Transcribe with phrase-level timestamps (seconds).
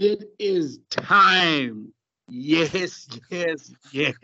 [0.00, 1.92] It is time.
[2.28, 4.14] Yes, yes, yes.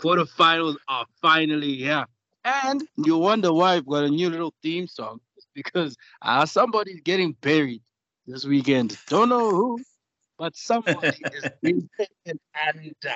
[0.00, 2.04] Quarterfinals are finally here.
[2.44, 5.20] And you wonder why I've got a new little theme song.
[5.36, 7.80] It's because uh, somebody's getting buried
[8.26, 8.98] this weekend.
[9.06, 9.78] Don't know who,
[10.36, 12.40] but somebody is being taken.
[12.66, 13.12] And uh,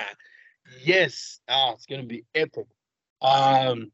[0.81, 2.67] yes, ah, it's going to be epic.
[3.21, 3.91] Um,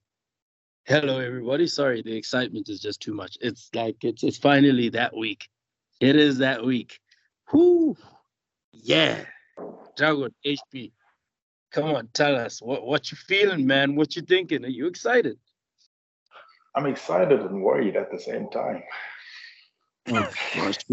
[0.85, 1.65] hello, everybody.
[1.65, 3.35] Sorry, the excitement is just too much.
[3.41, 5.49] It's like it's it's finally that week.
[5.99, 6.99] It is that week.
[7.53, 7.95] Whoo,
[8.71, 9.25] yeah.
[9.95, 10.91] Dragon HP.
[11.71, 13.95] Come on, tell us what what you feeling, man.
[13.95, 14.65] What you thinking?
[14.65, 15.37] Are you excited?
[16.75, 18.83] I'm excited and worried at the same time.
[20.09, 20.77] Oh, gosh.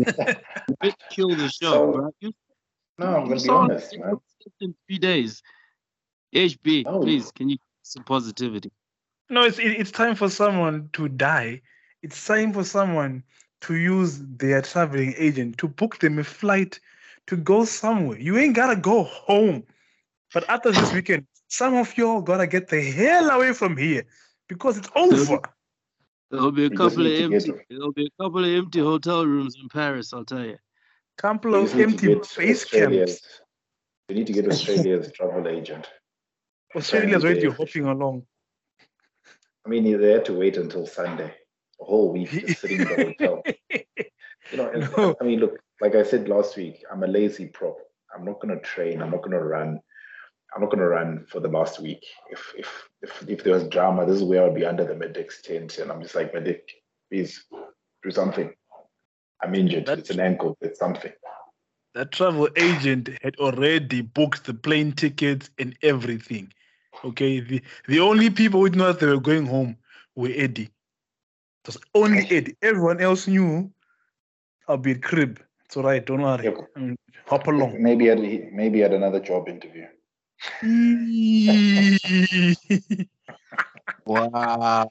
[0.81, 2.11] Bit kill the show, So, bro.
[2.21, 2.33] You,
[2.99, 4.17] No, I'm you gonna be honest, man.
[4.61, 5.43] in three days.
[6.35, 7.01] HB, No.
[7.01, 8.71] please, can you some positivity?
[9.31, 11.63] No, it's it's time for someone to die.
[12.03, 13.25] It's time for someone
[13.63, 16.81] to use their traveling agent to book them a flight
[17.27, 18.19] to go somewhere.
[18.19, 19.65] You ain't gotta go home.
[20.33, 24.05] But after this weekend, some of y'all gotta get the hell away from here
[24.49, 25.41] because it's over.
[26.31, 27.65] There'll be a couple of need to get- empty.
[27.71, 30.13] There'll be a couple of empty hotel rooms in Paris.
[30.13, 30.59] I'll tell you.
[31.19, 33.41] Couple We of just need to empty get base camps.
[34.09, 35.89] We need to get Australia's travel agent.
[36.75, 37.51] Australia's already Yeah.
[37.53, 38.27] hopping along.
[39.67, 41.35] I mean, they had to wait until Sunday,
[41.81, 43.43] a whole week just sitting in the hotel.
[44.51, 45.17] You know, and- No.
[45.21, 47.77] I mean, look, like I said last week, I'm a lazy prop.
[48.15, 49.01] I'm not going to train.
[49.03, 49.81] I'm not going to run.
[50.55, 52.05] I'm not going to run for the last week.
[52.31, 55.41] If if if if there was drama, this is where I'll be under the medic's
[55.43, 56.69] tent, and I'm just like, medic,
[57.09, 57.45] please
[58.03, 58.53] do something.
[59.43, 59.87] I'm injured.
[59.87, 60.57] That- it's an ankle.
[60.61, 61.13] It's something.
[61.95, 66.53] that travel agent had already booked the plane tickets and everything.
[67.05, 69.77] Okay, the the only people who didn't that they were going home
[70.17, 70.69] were Eddie.
[71.63, 72.57] It was only Eddie.
[72.63, 73.71] Everyone else knew
[74.67, 75.41] I'll be at crib.
[75.67, 76.05] It's all right.
[76.05, 76.45] Don't worry.
[76.45, 76.57] Yep.
[76.75, 76.97] I mean,
[77.27, 77.83] hop along.
[77.83, 79.87] Maybe at maybe at another job interview.
[84.07, 84.91] Wow.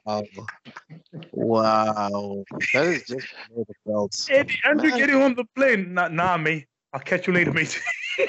[1.32, 2.44] Wow.
[2.72, 4.28] That is just below the belt.
[4.30, 4.98] Eddie, aren't you Man.
[4.98, 5.92] getting on the plane?
[5.92, 6.66] Nah, nah, mate.
[6.92, 7.80] I'll catch you later, mate.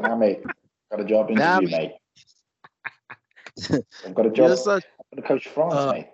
[0.00, 0.40] Nah, mate,
[0.90, 1.92] got a job Nah, interview, mate.
[4.04, 4.58] I've got a job.
[4.58, 6.08] Such I'm gonna coach France, Uh, mate.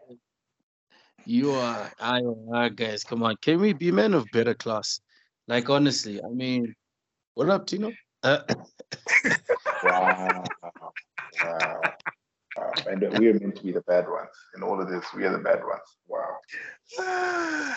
[1.28, 2.22] You are, I
[2.54, 3.04] are, guys.
[3.04, 4.98] Come on, can we be men of better class?
[5.46, 6.74] Like honestly, I mean,
[7.34, 7.92] what up, Tino?
[8.22, 8.38] Uh,
[9.84, 10.42] Wow.
[10.62, 10.92] wow.
[12.56, 12.72] wow.
[12.86, 14.30] And we are meant to be the bad ones.
[14.56, 15.98] In all of this, we are the bad ones.
[16.08, 17.74] Wow.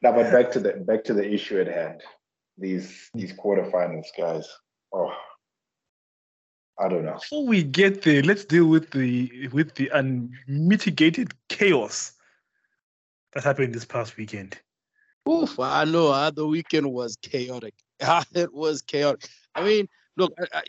[0.00, 2.00] Now, but back to the back to the issue at hand.
[2.58, 4.46] These these quarterfinals, guys.
[4.92, 5.12] Oh,
[6.78, 7.14] I don't know.
[7.14, 12.12] Before we get there, let's deal with the with the unmitigated chaos
[13.32, 14.58] that happened this past weekend.
[15.28, 16.08] oof, I know.
[16.08, 17.74] Uh, the weekend was chaotic.
[18.34, 19.28] it was chaotic.
[19.54, 20.62] I mean, look, I,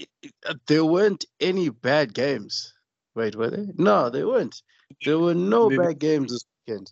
[0.47, 2.73] I, there weren't any bad games.
[3.15, 3.67] Wait, were there?
[3.77, 4.61] No, there weren't.
[5.05, 6.91] There were no They- bad games this weekend.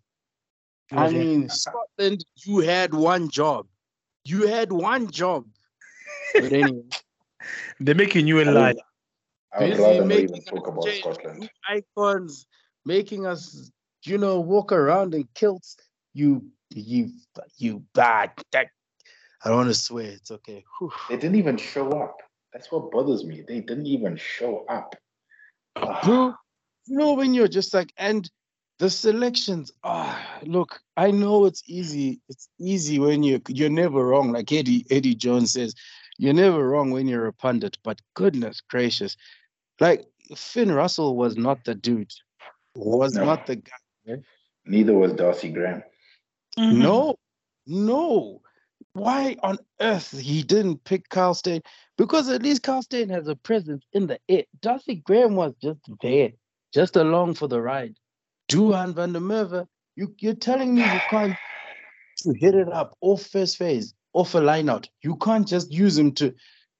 [0.91, 3.67] I mean, Scotland, you had one job.
[4.23, 5.45] You had one job.
[6.34, 6.84] But anyway,
[7.79, 8.67] They're making you a I lie.
[8.73, 8.78] would,
[9.53, 11.49] I would busy rather not making even talk about Scotland.
[11.67, 12.45] icons,
[12.85, 13.69] making us,
[14.07, 15.78] you know, walk around in kilts.
[16.13, 17.12] You, you,
[17.57, 18.31] you bad.
[18.51, 18.68] That,
[19.44, 20.07] I don't want to swear.
[20.12, 20.63] It's okay.
[20.79, 20.91] Whew.
[21.09, 22.17] They didn't even show up.
[22.53, 23.44] That's what bothers me.
[23.47, 24.96] They didn't even show up.
[26.03, 26.34] Bro,
[26.88, 28.29] you know when you're just like, and
[28.79, 29.72] the selections.
[29.84, 32.22] Ah, look, I know it's easy.
[32.29, 34.31] It's easy when you you're never wrong.
[34.31, 35.73] Like Eddie Eddie Jones says,
[36.17, 37.78] you're never wrong when you're a pundit.
[37.84, 39.17] But goodness gracious,
[39.79, 42.13] like Finn Russell was not the dude.
[42.75, 43.25] Was No.
[43.25, 43.72] not the guy.
[44.66, 45.84] Neither was Darcy Graham.
[46.57, 46.78] Mhm.
[46.78, 47.16] No,
[47.66, 48.41] no.
[48.94, 51.62] Why on earth he didn't pick Carl Steyn?
[51.97, 54.44] Because at least Carl Steyn has a presence in the air.
[54.62, 56.31] Darcy Graham was just there,
[56.73, 57.96] just along for the ride.
[58.49, 61.35] Duhan van der Merwe, you, you're telling me you can't
[62.20, 64.90] to hit it up off first phase, off a line out.
[65.03, 66.34] You can't just use him to,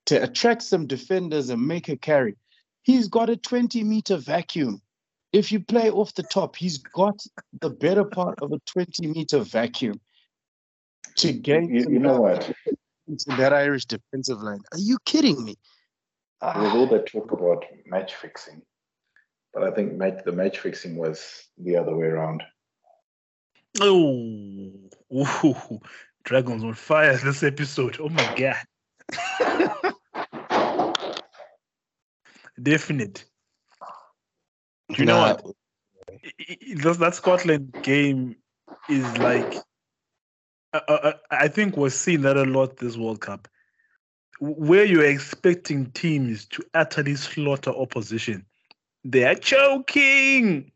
[0.08, 2.36] to attract some defenders and make a carry.
[2.84, 4.82] He's got a 20 meter vacuum.
[5.34, 7.22] If you play off the top, he's got
[7.62, 10.00] the better part of a 20 meter vacuum
[11.18, 12.52] to gain You, you know what?
[13.08, 14.62] in that Irish defensive line.
[14.72, 15.56] Are you kidding me?
[16.42, 18.62] There was all that talk about match fixing,
[19.54, 22.44] but I think match, the match fixing was the other way around.
[23.82, 24.72] Oh,
[25.14, 25.80] Ooh.
[26.24, 27.98] Dragons on fire this episode.
[28.02, 29.94] Oh my god.
[32.62, 33.26] Definite.
[34.96, 35.46] You know what?
[36.10, 38.36] I- I- That, that Scotland game
[38.90, 39.56] is like,
[40.74, 43.48] I, I, I think we're seeing that a lot this World Cup.
[44.40, 48.46] where you're expecting teams to utterly slaughter opposition,
[49.04, 50.72] they are choking.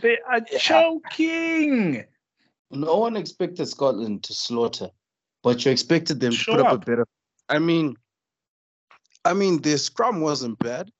[0.00, 0.58] They are Yeah.
[0.58, 2.04] choking.
[2.70, 4.90] No one expected Scotland to slaughter,
[5.42, 6.72] but you expected them to put up, up.
[6.82, 7.06] a better.
[7.48, 7.96] I mean,
[9.24, 10.90] I mean, their scrum wasn't bad.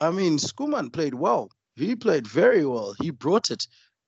[0.00, 1.50] I mean, Schoeman played well.
[1.76, 2.94] He played very well.
[3.00, 3.66] He brought it,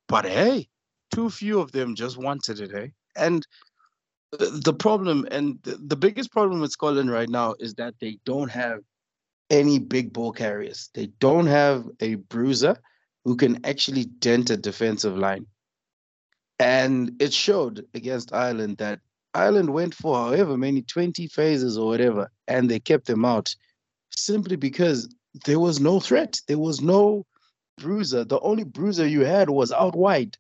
[0.09, 0.69] but hey,
[1.15, 2.89] too few of them just wanted it, eh?
[3.17, 3.47] And
[4.33, 8.81] the problem, and the biggest problem with Scotland right now is that they don't have
[9.51, 10.89] any big ball carriers.
[10.95, 12.77] They don't have a bruiser
[13.25, 15.47] who can actually dent a defensive line.
[16.59, 19.01] And it showed against Ireland that
[19.35, 23.55] Ireland went for however many 20 phases or whatever, and they kept them out
[24.11, 26.41] simply because there was no threat.
[26.47, 27.27] There was no
[27.79, 28.25] bruiser.
[28.25, 30.37] The only bruiser you had was out wide.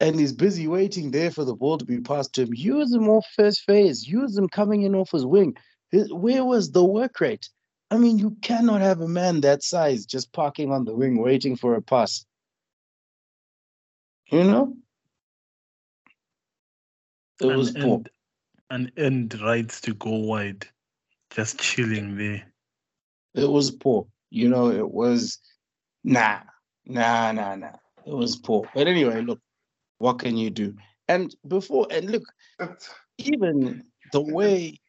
[0.00, 2.54] And he's busy waiting there for the ball to be passed to him.
[2.54, 4.06] Use him off first phase.
[4.06, 5.56] Use him coming in off his wing.
[5.92, 7.48] Where was the work rate?
[7.90, 11.56] I mean, you cannot have a man that size just parking on the wing waiting
[11.56, 12.24] for a pass.
[14.30, 14.76] You know?
[17.40, 17.96] It and, was poor.
[17.96, 18.10] and,
[18.70, 20.66] and end rights to go wide,
[21.30, 22.51] just chilling there.
[23.34, 24.06] It was poor.
[24.30, 25.38] You know, it was
[26.04, 26.40] nah,
[26.86, 27.76] nah, nah, nah.
[28.06, 28.68] It was poor.
[28.74, 29.40] But anyway, look,
[29.98, 30.74] what can you do?
[31.08, 32.24] And before, and look,
[33.18, 34.80] even the way,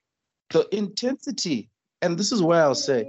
[0.49, 1.69] the intensity,
[2.01, 3.05] and this is where I'll say,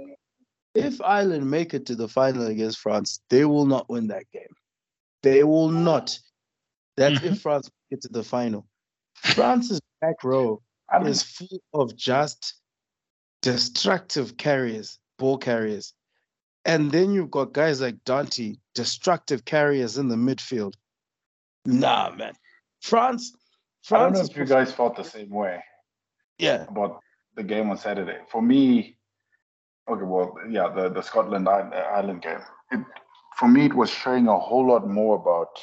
[0.73, 4.53] if Ireland make it to the final against France, they will not win that game.
[5.23, 6.19] They will not.
[6.97, 7.33] That's mm-hmm.
[7.33, 8.67] if France get to the final.
[9.15, 10.61] France's back row
[11.03, 12.55] is full of just
[13.41, 15.93] destructive carriers, ball carriers.
[16.65, 20.73] And then you've got guys like Danty, destructive carriers in the midfield.
[21.65, 22.33] Nah, man.
[22.81, 23.33] France,
[23.91, 25.63] I don't France know if you guys felt the same way
[26.37, 26.65] yeah.
[26.67, 26.99] about
[27.35, 28.17] the game on Saturday.
[28.29, 28.97] For me,
[29.89, 32.39] okay, well, yeah, the, the Scotland I- Ireland game.
[32.71, 32.79] It,
[33.37, 35.59] for me, it was showing a whole lot more about,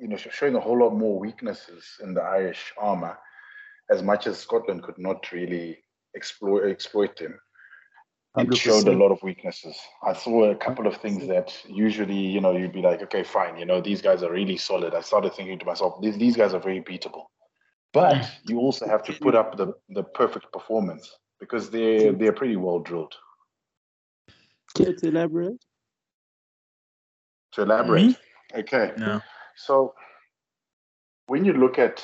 [0.00, 3.18] you know, showing a whole lot more weaknesses in the Irish armor,
[3.90, 5.82] as much as Scotland could not really
[6.16, 7.38] exploit exploit them.
[8.38, 9.76] It showed a lot of weaknesses.
[10.04, 13.56] I saw a couple of things that usually, you know, you'd be like, okay, fine,
[13.58, 14.94] you know, these guys are really solid.
[14.94, 17.24] I started thinking to myself, these, these guys are very beatable.
[17.92, 18.30] But mm.
[18.48, 22.18] you also have to put up the, the perfect performance because they're mm.
[22.18, 23.14] they're pretty well drilled.
[24.76, 25.64] Care to elaborate?
[27.52, 28.60] To elaborate, mm-hmm.
[28.60, 28.92] okay.
[28.96, 29.20] No.
[29.56, 29.94] So
[31.26, 32.02] when you look at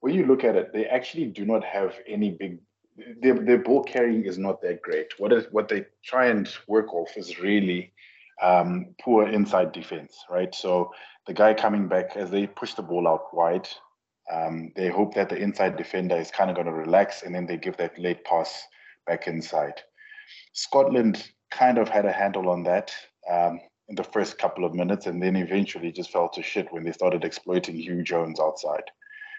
[0.00, 2.58] when you look at it, they actually do not have any big.
[3.20, 5.08] Their, their ball carrying is not that great.
[5.18, 7.92] What is what they try and work off is really
[8.42, 10.54] um, poor inside defense, right?
[10.54, 10.92] So
[11.26, 13.68] the guy coming back as they push the ball out wide,
[14.32, 17.46] um, they hope that the inside defender is kind of going to relax, and then
[17.46, 18.62] they give that late pass
[19.06, 19.82] back inside.
[20.52, 22.92] Scotland kind of had a handle on that
[23.30, 26.84] um, in the first couple of minutes, and then eventually just fell to shit when
[26.84, 28.90] they started exploiting Huw Jones outside.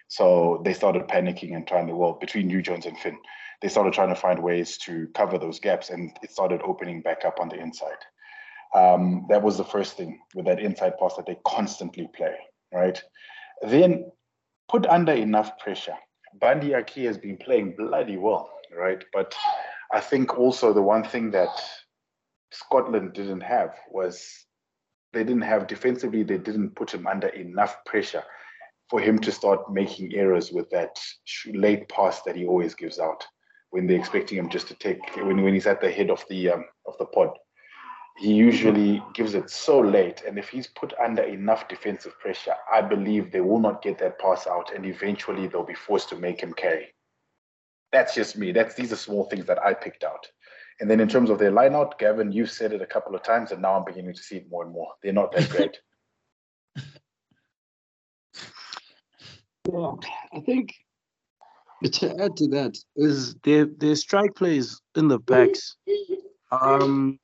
[0.07, 3.17] So they started panicking and trying to, well, between Huw Jones and Finn,
[3.61, 7.25] they started trying to find ways to cover those gaps, and it started opening back
[7.25, 7.97] up on the inside.
[8.75, 12.35] Um, that was the first thing with that inside pass that they constantly play,
[12.73, 13.01] right?
[13.67, 14.11] Then
[14.69, 15.95] put under enough pressure.
[16.39, 19.03] Bundee Aki has been playing bloody well, right?
[19.13, 19.33] But
[19.91, 21.49] I think also the one thing that
[22.51, 24.45] Scotland didn't have was
[25.13, 28.23] they didn't have defensively, they didn't put him under enough pressure
[28.89, 30.99] for him to start making errors with that
[31.53, 33.25] late pass that he always gives out
[33.77, 36.49] when they're expecting him just to take when, when he's at the head of the
[36.49, 37.29] um, of the pod.
[38.17, 42.81] He usually gives it so late, and if he's put under enough defensive pressure, I
[42.81, 46.41] believe they will not get that pass out, and eventually they'll be forced to make
[46.41, 46.87] him carry.
[47.91, 48.51] That's just me.
[48.51, 50.25] That's these are small things that I picked out.
[50.79, 53.51] And then in terms of their lineout, Gavin, you've said it a couple of times,
[53.51, 54.89] and now I'm beginning to see it more and more.
[55.03, 55.77] They're not that great.
[59.69, 59.99] Well,
[60.33, 60.73] I think
[61.91, 65.75] to add to that is their their strike plays in the backs.
[66.51, 67.19] Um,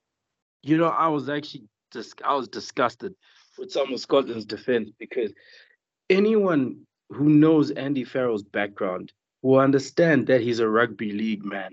[0.62, 3.14] you know, I was actually just I was disgusted
[3.58, 5.32] with some of Scotland's defense because
[6.10, 11.72] anyone who knows Andy Farrell's background will understand that he's a rugby league man.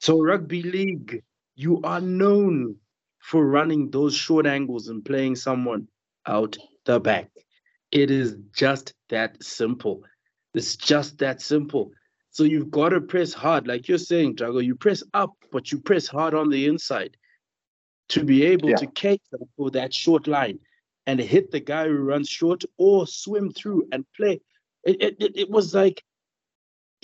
[0.00, 1.22] So rugby league,
[1.54, 2.76] you are known
[3.20, 5.88] for running those short angles and playing someone
[6.26, 7.30] out the back.
[7.90, 10.02] It is just that simple.
[10.54, 11.92] It's just that simple.
[12.30, 14.64] So you've got to press hard, like you're saying, Drago.
[14.64, 17.16] You press up, but you press hard on the inside
[18.08, 18.76] to be able Yeah.
[18.76, 20.58] to cater for that short line
[21.06, 24.40] and hit the guy who runs short or swim through and play.
[24.84, 26.02] It, it, it, was like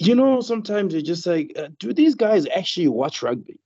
[0.01, 3.61] you know, sometimes you're just like, uh, do these guys actually watch rugby?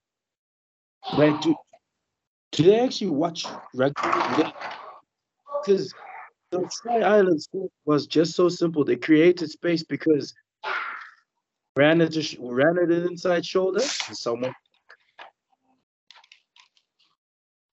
[1.16, 1.54] Like, do,
[2.50, 4.02] do they actually watch rugby?
[5.64, 5.94] Because
[6.62, 7.48] the Sky Islands
[7.84, 8.84] was just so simple.
[8.84, 10.34] They created space because
[11.76, 14.54] ran it, to, ran it inside shoulder, and someone.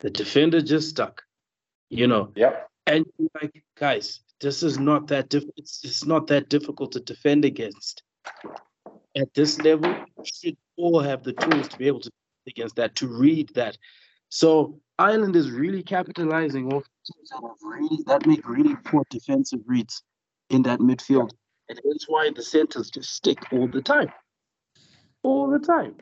[0.00, 1.22] The defender just stuck,
[1.90, 2.32] you know.
[2.34, 2.68] Yep.
[2.86, 7.00] And you're like, guys, this is not that diff- it's, it's not that difficult to
[7.00, 8.02] defend against.
[9.16, 12.76] At this level, you should all have the tools to be able to defend against
[12.76, 13.76] that, to read that.
[14.30, 19.60] So Ireland is really capitalizing off teams that have really that make really poor defensive
[19.66, 20.02] reads
[20.48, 21.30] in that midfield.
[21.68, 24.10] And that's why the centers just stick all the time.
[25.22, 25.96] All the time.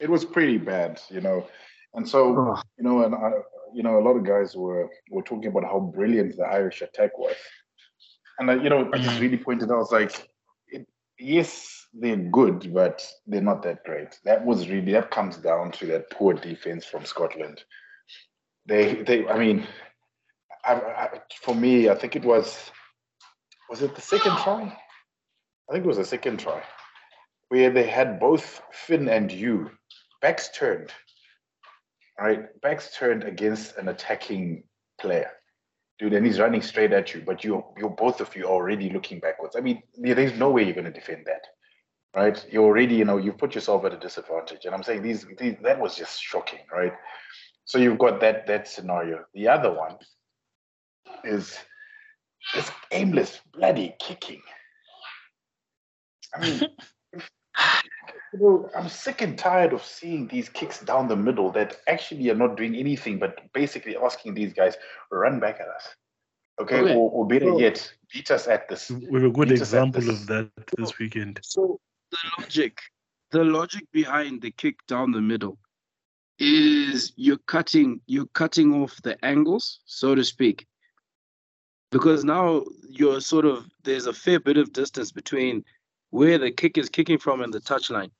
[0.00, 1.46] It was pretty bad, you know.
[1.94, 3.30] And so, Oh, you know, and I,
[3.72, 7.16] you know, a lot of guys were were talking about how brilliant the Irish attack
[7.18, 7.36] was,
[8.38, 9.20] and I, you know, I just Mhm.
[9.20, 10.28] really pointed out, I was like,
[10.68, 10.86] it,
[11.18, 14.18] yes, they're good, but they're not that great.
[14.24, 17.64] That was really that comes down to that poor defense from Scotland.
[18.66, 19.66] They, they, I mean,
[20.64, 21.08] I, I,
[21.40, 22.70] for me, I think it was,
[23.68, 24.62] was it the second try?
[25.68, 26.62] I think it was the second try,
[27.48, 29.70] where they had both Finn and you
[30.20, 30.92] backs turned
[32.22, 32.60] right?
[32.60, 34.62] Backs turned against an attacking
[35.00, 35.30] player,
[35.98, 39.18] dude, and he's running straight at you, but you're you're both of you already looking
[39.18, 39.56] backwards.
[39.56, 41.42] I mean, there's no way you're going to defend that,
[42.14, 42.44] right?
[42.50, 45.56] You're already, you know, you put yourself at a disadvantage, and I'm saying these, these
[45.62, 46.92] that was just shocking, right?
[47.64, 49.24] So you've got that that scenario.
[49.34, 49.96] The other one
[51.24, 51.56] is
[52.54, 54.42] this aimless bloody kicking.
[56.34, 56.60] I mean,
[58.32, 62.30] you know, I'm sick and tired of seeing these kicks down the middle that actually
[62.30, 64.76] are not doing anything but basically asking these guys
[65.10, 65.88] run back at us.
[66.60, 68.90] Okay, Okay, Or, or better so- yet, beat us at this.
[68.90, 71.40] We have a good Beat us at example of that this weekend.
[71.42, 71.80] So
[72.12, 72.78] the logic,
[73.30, 75.58] the logic behind the kick down the middle
[76.38, 80.66] is you're cutting you're cutting off the angles, so to speak.
[81.90, 85.64] Because now you're sort of there's a fair bit of distance between
[86.10, 88.10] where the kick is kicking from and the touchline.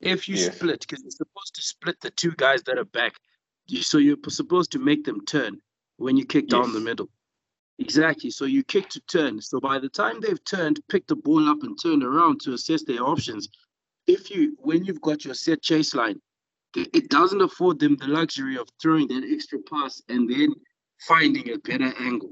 [0.00, 0.56] If you Yes.
[0.56, 3.14] split, because you're supposed to split the two guys that are back,
[3.80, 5.60] so you're supposed to make them turn
[5.96, 7.08] when you kick down the middle.
[7.78, 8.30] Exactly.
[8.30, 9.40] So you kick to turn.
[9.40, 12.84] So by the time they've turned, picked the ball up and turned around to assess
[12.84, 13.48] their options,
[14.06, 16.20] if you when you've got your set chase line,
[16.76, 20.54] it doesn't afford them the luxury of throwing that extra pass and then
[21.06, 22.30] finding a better angle.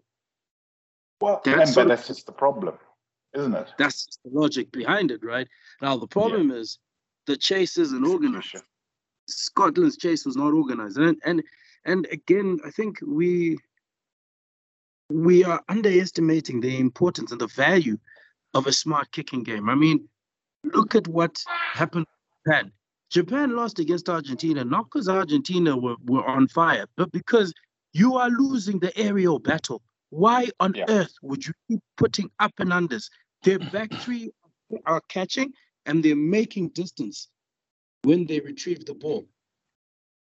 [1.21, 2.79] Well, That's but that's just the problem,
[3.35, 3.73] isn't it?
[3.79, 5.47] That's the logic behind it, right?
[5.81, 6.79] Now the problem is
[7.27, 8.57] the chase isn't organized.
[9.29, 11.43] Scotland's chase was not organized, and and
[11.85, 13.59] and again, I think we
[15.12, 17.99] we are underestimating the importance and the value
[18.54, 19.69] of a smart kicking game.
[19.69, 20.09] I mean,
[20.64, 21.37] look at what
[21.75, 22.07] happened
[22.47, 22.73] in Japan.
[23.11, 27.52] Japan lost against Argentina not because Argentina were, were on fire, but because
[27.92, 29.83] you are losing the aerial battle.
[30.11, 30.87] Why on Yeah.
[30.88, 33.11] earth would you keep putting up and unders?
[33.42, 34.31] Their back three
[34.87, 35.52] are catching
[35.87, 37.28] and they're making distance
[38.02, 39.26] when they retrieve the ball.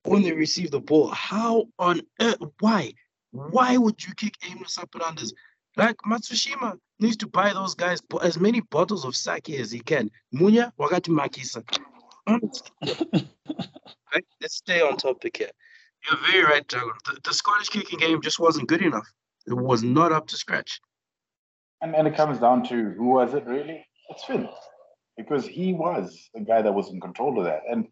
[0.04, 2.38] When they receive the ball, how on earth?
[2.60, 2.94] Why?
[3.32, 5.34] Why would you kick aimless up and unders?
[5.76, 10.10] Like Matsushima needs to buy those guys as many bottles of sake as he can.
[10.34, 11.64] Munya wakati makisa.
[12.26, 12.72] Honestly.
[14.14, 14.26] right?
[14.42, 15.52] Let's stay on topic here.
[16.10, 16.92] You're very right, Dragon.
[17.06, 19.08] The, the Scottish kicking game just wasn't good enough.
[19.46, 20.80] It was not up to scratch.
[21.82, 23.86] And, and it comes down to who was it really?
[24.10, 24.50] It's Finn,
[25.16, 27.62] because he was the guy that was in control of that.
[27.70, 27.88] And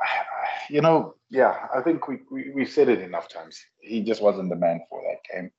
[0.70, 3.58] you know, yeah, I think we, we we've said it enough times.
[3.80, 5.50] He just wasn't the man for that game.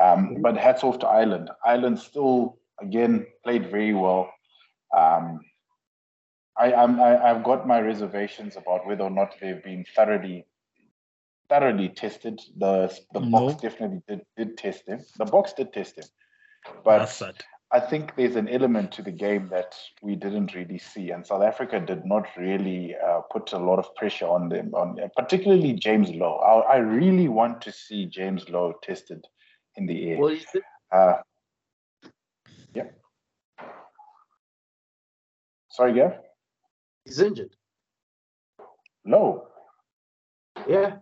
[0.00, 1.50] Um, but hats off to Ireland.
[1.64, 4.32] Ireland still again played very well.
[4.96, 5.40] Um,
[6.58, 10.46] I, I'm, I, I've got my reservations about whether or not they've been thoroughly
[11.48, 12.40] thoroughly tested.
[12.56, 15.00] The the Boks definitely did, did test them.
[15.18, 16.06] The Boks did test them.
[16.84, 17.44] But That's sad.
[17.74, 21.42] I think there's an element to the game that we didn't really see, and South
[21.42, 26.10] Africa did not really uh, put a lot of pressure on them, on particularly James
[26.10, 26.36] Lowe.
[26.36, 29.24] I, I really want to see James Lowe tested
[29.76, 30.18] in the air.
[30.18, 30.36] Well,
[30.92, 31.14] Uh,
[32.74, 32.88] yeah.
[35.70, 36.18] Sorry, Gav.
[37.06, 37.56] he's injured.
[39.06, 39.48] Lowe.
[40.68, 40.96] Yeah.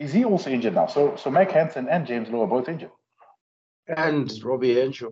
[0.00, 0.86] Is he also injured now?
[0.86, 2.90] So, so Mack Hansen and James Lowe are both injured,
[3.86, 5.10] And Robbie Henshaw.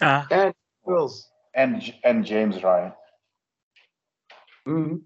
[0.00, 1.30] Ah, And Wills.
[1.54, 2.92] and and James Ryan.
[4.66, 5.02] Mhm.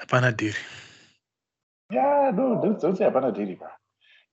[0.00, 0.56] Abanadiri.
[1.90, 3.68] Yeah, no, don't, don't say Abanadiri, bro.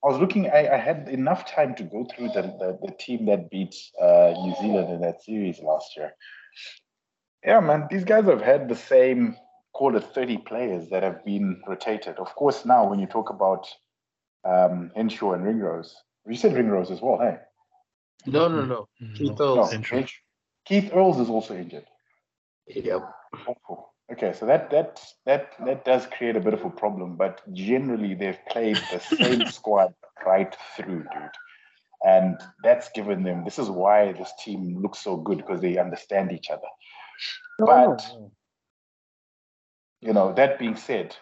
[0.03, 0.49] I was looking.
[0.49, 4.33] I, I had enough time to go through the the, the team that beat uh,
[4.43, 6.13] New Zealand in that series last year.
[7.45, 9.35] Yeah, man, these guys have had the same
[9.73, 12.17] call it 30 players that have been rotated.
[12.17, 13.67] Of course, now when you talk about
[14.43, 15.95] um, Henshaw and Ringrose,
[16.27, 17.37] you said Ringrose as well, hey?
[18.25, 18.87] No, no, no.
[19.01, 19.57] Mm, Keith no.
[19.57, 19.73] Earls.
[19.73, 20.03] No,
[20.65, 21.85] Keith Earls is also injured.
[22.67, 23.01] Yep.
[23.69, 27.41] Oh, Okay, so that that that that does create a bit of a problem, but
[27.53, 29.93] generally they've played the same squad
[30.25, 31.37] right through, dude.
[32.03, 36.31] And that's given them this is why this team looks so good because they understand
[36.31, 36.67] each other.
[37.59, 38.05] But
[40.01, 41.15] you know, that being said,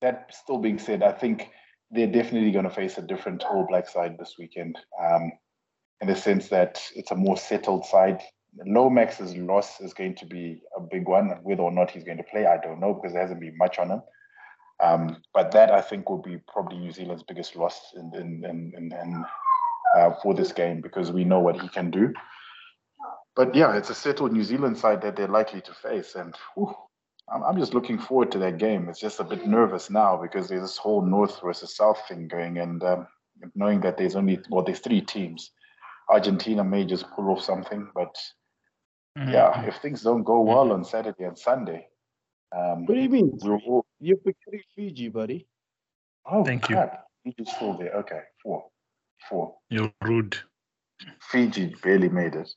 [0.00, 1.50] that still being said, I think
[1.90, 4.78] they're definitely going to face a different All Black side this weekend.
[4.98, 5.32] Um,
[6.00, 8.20] in the sense that it's a more settled side.
[8.66, 11.30] Lomax's loss is going to be a big one.
[11.42, 13.78] Whether or not he's going to play, I don't know because there hasn't been much
[13.78, 14.02] on him.
[14.80, 18.44] Um, but that I think will be probably New Zealand's biggest loss in in
[18.76, 19.24] in, in,
[19.96, 22.12] uh, for this game because we know what he can do.
[23.34, 26.74] But yeah, it's a settled New Zealand side that they're likely to face, and whew,
[27.32, 28.88] I'm, I'm just looking forward to that game.
[28.88, 32.58] It's just a bit nervous now because there's this whole North versus South thing going,
[32.58, 33.06] and um,
[33.54, 35.50] knowing that there's only well, there's three teams.
[36.08, 38.14] Argentina may just pull off something, but
[39.16, 39.32] Mhm.
[39.32, 41.88] yeah, if things don't go well on Saturday and Sunday,
[42.52, 43.38] um, What do you mean?
[43.42, 45.46] we'll all, You're forgetting Fiji, buddy.
[46.26, 46.76] oh Thank you.
[46.76, 47.92] crap, Fiji's still there.
[47.96, 48.70] Okay, four,
[49.28, 49.58] four.
[49.68, 50.36] You're rude.
[51.30, 52.48] Fiji barely made it.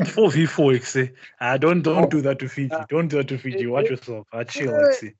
[0.00, 1.14] 4v4, Ixi.
[1.40, 2.74] Ah, don't don't do that to Fiji.
[2.88, 3.66] Don't do that to Fiji.
[3.66, 4.26] Watch yourself.
[4.32, 5.14] Ah, chill, Ixi.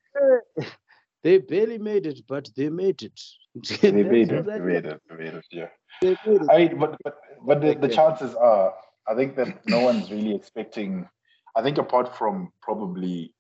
[1.23, 3.21] They barely made it, but they made it.
[3.83, 4.47] they made it.
[4.47, 5.01] They made it.
[5.09, 5.47] They made it.
[5.51, 5.69] Yeah.
[6.01, 6.49] They made it.
[6.51, 8.75] I mean, but but but the, the chances are,
[9.07, 11.09] I think that no one's really expecting.
[11.57, 13.35] I think apart from probably,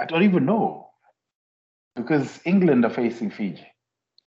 [0.00, 0.90] I don't even know,
[1.96, 3.66] because England are facing Fiji.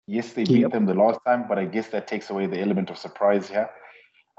[0.07, 0.73] Yes, they beat Yep.
[0.73, 3.71] them the last time, but I guess that takes away the element of surprise here.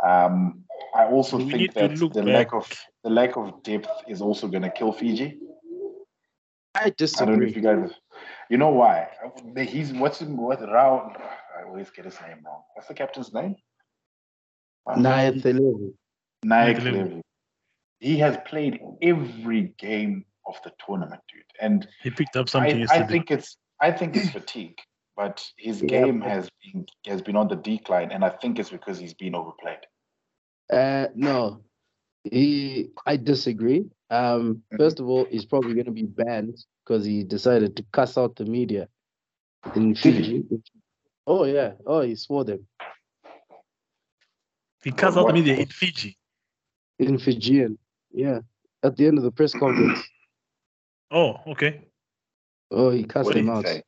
[0.06, 2.70] Um, I also We think that the lack of
[3.04, 5.40] the lack of depth is also going to kill Fiji.
[6.76, 7.54] I I don't know if disagree.
[7.54, 7.92] you guys,
[8.50, 9.08] you know why?
[9.58, 11.14] He's what's what Rao?
[11.60, 12.64] I always get his name wrong.
[12.74, 13.56] What's the captain's name?
[14.98, 15.94] Naya Thelevi.
[16.44, 16.98] Naik Naik Levy.
[16.98, 17.22] Levy.
[18.00, 21.44] He has played every game of the tournament, dude.
[21.62, 24.78] And He picked up something I, I think it's I think it's fatigue,
[25.16, 28.60] but his Yeah, game but- has been has been on the decline, and I think
[28.60, 29.80] it's because he's been overplayed.
[30.72, 31.62] Uh, no,
[32.24, 32.90] he.
[33.06, 33.86] I disagree.
[34.10, 38.18] Um, first of all, he's probably going to be banned because he decided to cuss
[38.18, 38.88] out the media
[39.76, 40.44] in Fiji.
[41.26, 41.74] Oh yeah.
[41.86, 42.68] Oh, he swore them
[44.84, 46.18] he cuts out the media in Fiji.
[47.00, 47.78] in Fijian.
[48.12, 48.40] Yeah.
[48.84, 50.00] At the end of the press conference.
[51.16, 51.80] Oh, okay.
[52.72, 53.68] Oh, he cussed What did them out.
[53.68, 53.84] say?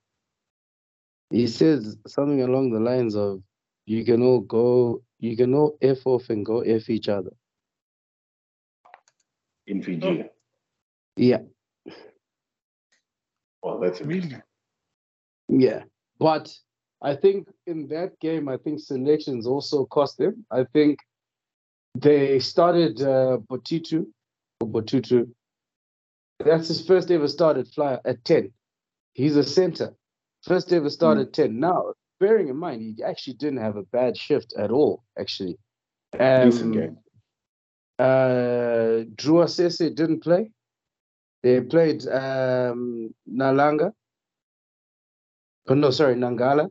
[1.31, 3.41] He says something along the lines of,
[3.87, 5.01] "You can all go.
[5.17, 7.31] You can all f off and go f each other."
[9.67, 10.25] In Fiji.
[11.15, 11.39] Yeah.
[13.63, 14.35] Well, that's Really?
[15.47, 15.83] Yeah,
[16.19, 16.53] but
[17.01, 20.45] I think in that game, I think selections also cost them.
[20.51, 20.99] I think
[21.95, 24.07] they started uh, Botitu,
[24.61, 25.29] Botutu.
[26.39, 28.51] That's his first ever start at flyer at ten.
[29.13, 29.93] He's a center,
[30.43, 31.59] first ever start at ten.
[31.59, 35.03] Now, bearing in mind, he actually didn't have a bad shift at all.
[35.17, 35.57] Actually,
[36.13, 36.97] Decent Um, game.
[37.97, 40.51] Uh, Droasese didn't play.
[41.43, 43.91] They played um, Nalanga.
[45.67, 46.69] Oh, no, sorry, Nangala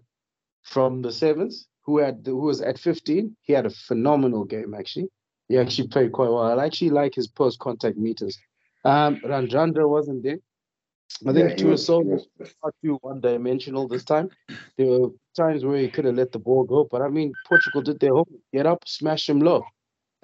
[0.63, 3.37] from the sevens, who had who was at 15.
[3.43, 5.09] He had a phenomenal game actually.
[5.49, 6.59] He actually played quite well.
[6.61, 8.39] I actually like his post contact meters.
[8.85, 10.39] Um, Radradra wasn't there.
[11.27, 14.05] I think Yeah, he two was- he Tuisova was- was not too one dimensional this
[14.05, 14.31] time.
[14.77, 17.83] There were times where he could have let the ball go, but I mean, Portugal
[17.83, 18.41] did their homework.
[18.53, 19.63] Get up, smash him low,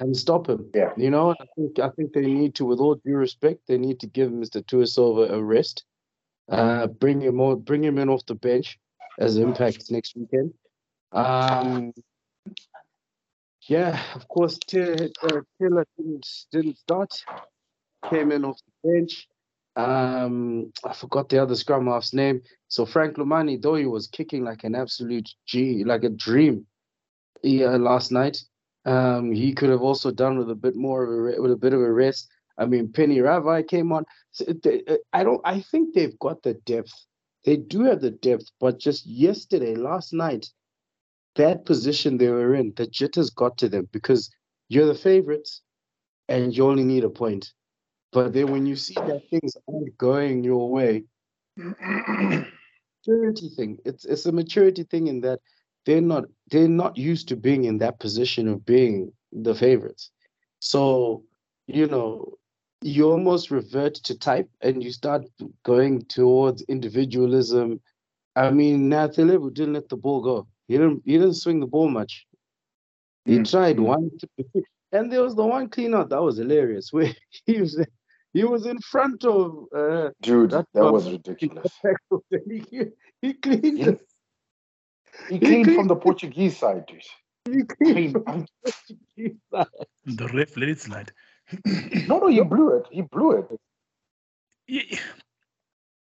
[0.00, 0.68] and stop him.
[0.74, 0.90] Yeah.
[0.96, 4.00] You know, I think I think they need to, with all due respect, they need
[4.00, 4.62] to give Mr.
[4.64, 5.84] Tuisova a rest.
[6.50, 8.78] Uh, bring him on, bring him in off the bench
[9.20, 10.52] as impact next weekend.
[11.12, 11.92] Um,
[13.68, 17.12] yeah, of course, Taylor uh, Taylor didn't didn't start.
[18.10, 19.28] Came in off the bench.
[19.76, 22.42] Um, I forgot the other scrum half's name.
[22.68, 26.66] So Frank Lomani, though he was kicking like an absolute G, like a dream,
[27.42, 28.42] yeah, last night.
[28.84, 31.72] Um, he could have also done with a bit more of a with a bit
[31.74, 32.28] of a rest.
[32.58, 34.04] I mean, Peni Ravai came on.
[34.62, 35.40] They- uh, I don't.
[35.44, 36.92] I think they've got the depth.
[37.44, 40.46] They do have the depth, but just yesterday, last night,
[41.36, 44.30] that position they were in, the jitters got to them because
[44.68, 45.62] you're the favorites,
[46.28, 47.52] and you only need a point.
[48.12, 51.04] But then when you see that things aren't going your way,
[51.56, 53.78] maturity thing.
[53.84, 55.40] It's it's a maturity thing in that
[55.86, 60.10] they're not they're not used to being in that position of being the favorites.
[60.60, 61.24] So,
[61.66, 62.34] you know,
[62.82, 65.22] you almost revert to type and you start
[65.64, 67.80] going towards individualism.
[68.36, 70.46] I mean, Nayacalevu didn't let the ball go.
[70.68, 72.26] He didn't he didn't swing the ball much.
[73.24, 73.50] He Mm.
[73.50, 74.10] tried one, one,
[74.54, 74.62] two,
[74.92, 77.12] and there was the one clean out that was hilarious where
[77.46, 77.78] he was
[78.32, 81.72] he was in front of uh Dude, That that, was- ridiculous.
[82.48, 82.84] he,
[83.22, 84.00] he cleaned it.
[85.28, 87.02] He came from the Portuguese side, dude.
[87.50, 89.66] He I cleaned mean, from the Portuguese side.
[90.04, 91.12] The ref let it slide.
[92.08, 92.86] no, no, he blew it.
[92.90, 93.48] He blew it.
[94.68, 94.98] Yeah,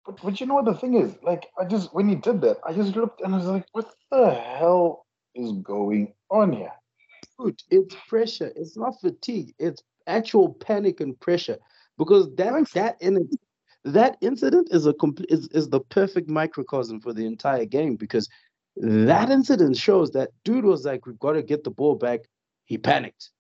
[0.06, 1.16] But, but you know what the thing is?
[1.24, 3.90] Like, I just when he did that, I just looked and I was like, what
[4.12, 6.74] the hell is going on here?
[7.40, 8.52] Dude, it's pressure.
[8.56, 9.54] It's not fatigue.
[9.60, 11.58] It's actual panic and pressure.
[11.98, 13.30] Because that that in
[13.86, 18.28] that incident is a complete is, is the perfect microcosm for the entire game because
[18.78, 22.22] that incident shows that dude was like, we've got to get the ball back.
[22.66, 23.32] He panicked.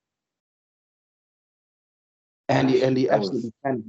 [2.47, 3.87] And he and he That was- absolutely panicked.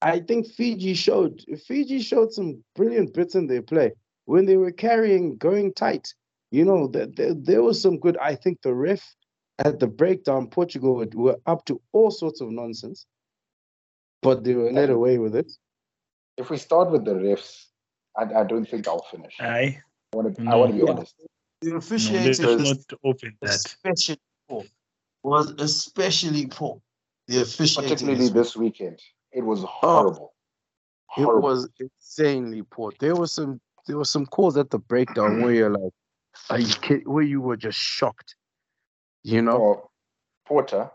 [0.00, 3.92] I think Fiji showed Fiji showed some brilliant bits in their play
[4.26, 6.14] when they were carrying, going tight.
[6.52, 8.16] You know, that there, there was some good.
[8.18, 9.02] I think the ref
[9.58, 13.06] at the breakdown, Portugal were, were up to all sorts of nonsense,
[14.22, 14.94] but they were let Yeah.
[14.94, 15.50] away with it.
[16.36, 17.64] If we start with the refs,
[18.16, 19.34] I, I don't think I'll finish.
[20.12, 20.92] I want to, I want to be Yeah.
[20.92, 21.14] honest.
[21.60, 23.50] The No, let's officiating not open that.
[23.50, 24.64] especially poor.
[25.22, 26.80] Was especially poor.
[27.26, 29.00] The officiating Particularly is- this weekend,
[29.32, 30.34] it was horrible.
[31.16, 31.42] it horrible.
[31.48, 32.92] was insanely poor.
[33.00, 35.92] There was some there were some calls at the breakdown where you're like,
[36.50, 38.36] are you kid- where you were just shocked.
[39.24, 39.56] You know?
[39.56, 39.90] Oh,
[40.44, 40.90] Porter,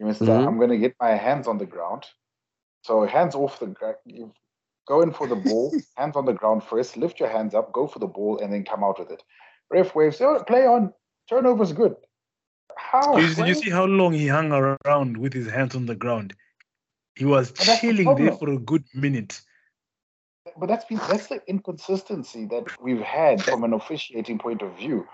[0.00, 0.22] you must.
[0.22, 0.46] Mhm.
[0.46, 2.06] I'm going to get my hands on the ground.
[2.84, 3.96] So hands off the ground.
[4.06, 4.32] You
[4.86, 5.74] go in for the ball.
[5.96, 6.96] hands on the ground first.
[6.96, 7.72] Lift your hands up.
[7.72, 9.22] Go for the ball, and then come out with it.
[9.70, 10.20] Ref waves.
[10.20, 10.92] Oh, play on.
[11.28, 11.96] Turnover's good.
[12.76, 13.14] How?
[13.16, 15.94] Did you, did you see how long he hung around with his hands on the
[15.94, 16.34] ground?
[17.16, 19.40] He was But that's the chilling there for a good minute.
[20.58, 25.06] But that's been that's the inconsistency that we've had from an officiating point of view.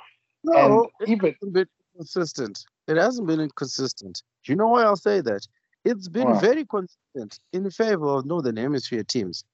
[0.45, 2.65] No, and it even hasn't been consistent.
[2.89, 4.23] It hasn't been inconsistent.
[4.45, 5.47] Do you know why I'll say that?
[5.85, 6.41] It's been Why?
[6.41, 9.45] very consistent in favor of Northern Hemisphere teams.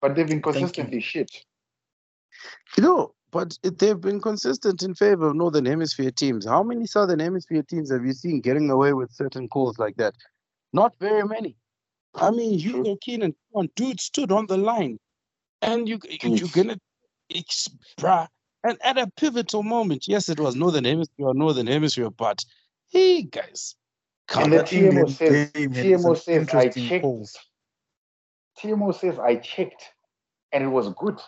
[0.00, 0.60] But they've been Thank you.
[0.60, 1.30] consistently shit.
[2.76, 6.46] You know, but they've been consistent in favor of Northern Hemisphere teams.
[6.46, 10.14] How many Southern Hemisphere teams have you seen getting away with certain calls like that?
[10.72, 11.56] Not very many.
[12.14, 14.98] I mean, Hugo Keenan, come on, dude stood on the line,
[15.62, 16.78] and you you- you're gonna,
[17.28, 18.28] it's, bruh.
[18.64, 22.44] And at a pivotal moment, yes, it was Northern Hemisphere or Northern Hemisphere, but
[22.90, 23.76] hey, guys,
[24.28, 24.64] come And the on.
[24.66, 27.02] TMO says- TMO says, I checked.
[27.02, 27.36] calls.
[28.62, 29.82] TMO says I checked,
[30.52, 31.18] and it was good.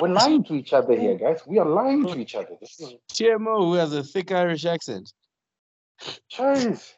[0.00, 1.40] We're lying to each other here, guys.
[1.46, 2.50] We are lying to each other.
[2.60, 5.12] This is TMO, who has a thick Irish accent.
[6.32, 6.92] Jeez.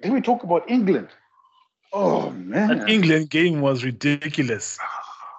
[0.00, 1.08] Then we talk about England.
[1.92, 2.78] Oh man.
[2.80, 2.88] That.
[2.90, 4.78] England game was ridiculous.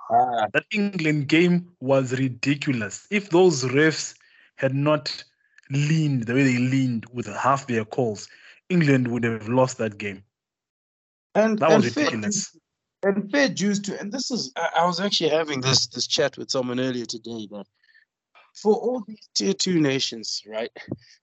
[0.10, 3.08] Ah, That England game was ridiculous.
[3.12, 4.16] If those refs
[4.56, 5.24] had not
[5.70, 8.28] leaned the way they leaned with half their calls,
[8.70, 10.24] England would have lost that game.
[11.36, 12.58] and That was and fair- ridiculous.
[13.04, 16.38] And fair dues to and this is I, I was actually having this this chat
[16.38, 17.66] with someone earlier today that
[18.56, 20.72] for all these tier two nations right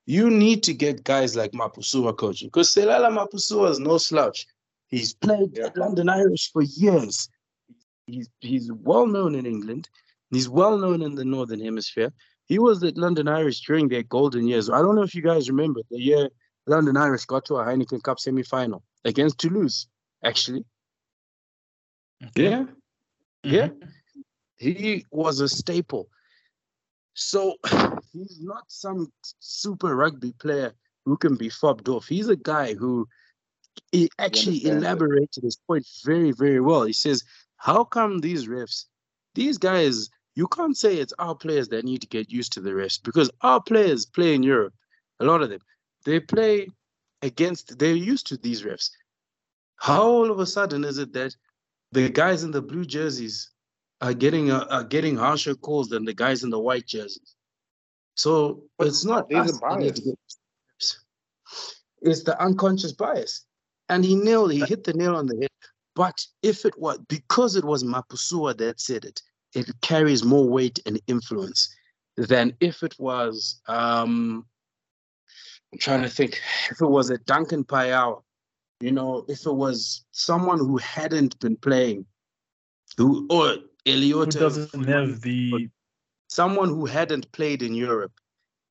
[0.07, 4.47] you need to get guys like mapusua coaching because seilala mapusua is no slouch.
[4.89, 5.67] He's played Yeah.
[5.67, 7.29] at london irish for years.
[8.07, 9.89] He's he's well known in england.
[10.31, 12.13] He's well known in the northern hemisphere.
[12.47, 14.71] He was at london irish during their golden years.
[14.71, 16.29] I don't know if you guys remember the year
[16.67, 19.87] london irish got to a heineken cup semi-final against toulouse
[20.25, 20.65] actually
[22.37, 22.65] Yeah
[23.43, 23.93] yeah Mhm.
[24.57, 26.09] he was a staple.
[27.15, 27.57] So
[28.13, 30.73] he's not some super rugby player
[31.05, 32.07] who can be fobbed off.
[32.07, 33.07] He's a guy who
[33.93, 36.85] he actually elaborated his point very, very well.
[36.85, 37.23] He says,
[37.57, 38.87] How come these refs,
[39.35, 42.71] these guys, you can't say it's our players that need to get used to the
[42.71, 44.75] refs because our players play in Europe,
[45.21, 45.61] a lot of them.
[46.05, 46.69] They play
[47.23, 48.91] against, they're used to these refs.
[49.77, 51.37] How all of a sudden is it that
[51.95, 53.51] the guys in the blue jerseys
[54.01, 57.37] are getting uh, are getting harsher calls than the guys in the white jerseys.
[58.17, 61.05] So But it's not us that need to bias.
[62.03, 63.47] It's the unconscious bias,
[63.89, 64.53] and he nailed.
[64.53, 65.51] He hit the nail on the head.
[65.95, 69.23] But if it was because it was Mapusua that said it,
[69.55, 71.75] it carries more weight and influence
[72.17, 73.61] than if it was.
[73.69, 74.45] Um,
[75.73, 76.41] I'm trying to think.
[76.71, 78.21] If it was a Duncan Paia'aua,
[78.81, 82.07] you know, if it was someone who hadn't been playing
[82.97, 85.69] Who or Who Eliota, doesn't have the
[86.29, 88.13] someone who hadn't played in Europe,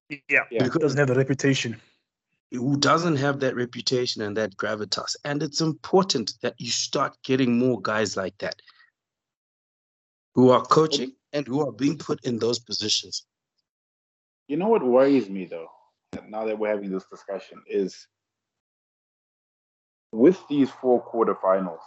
[0.09, 0.67] yeah, Yeah.
[0.67, 1.79] who doesn't have the reputation.
[2.51, 5.15] who doesn't have that reputation and that gravitas.
[5.25, 8.61] And it's important that you start getting more guys like that
[10.35, 13.25] who are coaching and who are being put in those positions.
[14.47, 15.69] You know what worries me though,
[16.27, 18.07] now that we're having this discussion, is
[20.13, 21.79] with these four quarterfinals.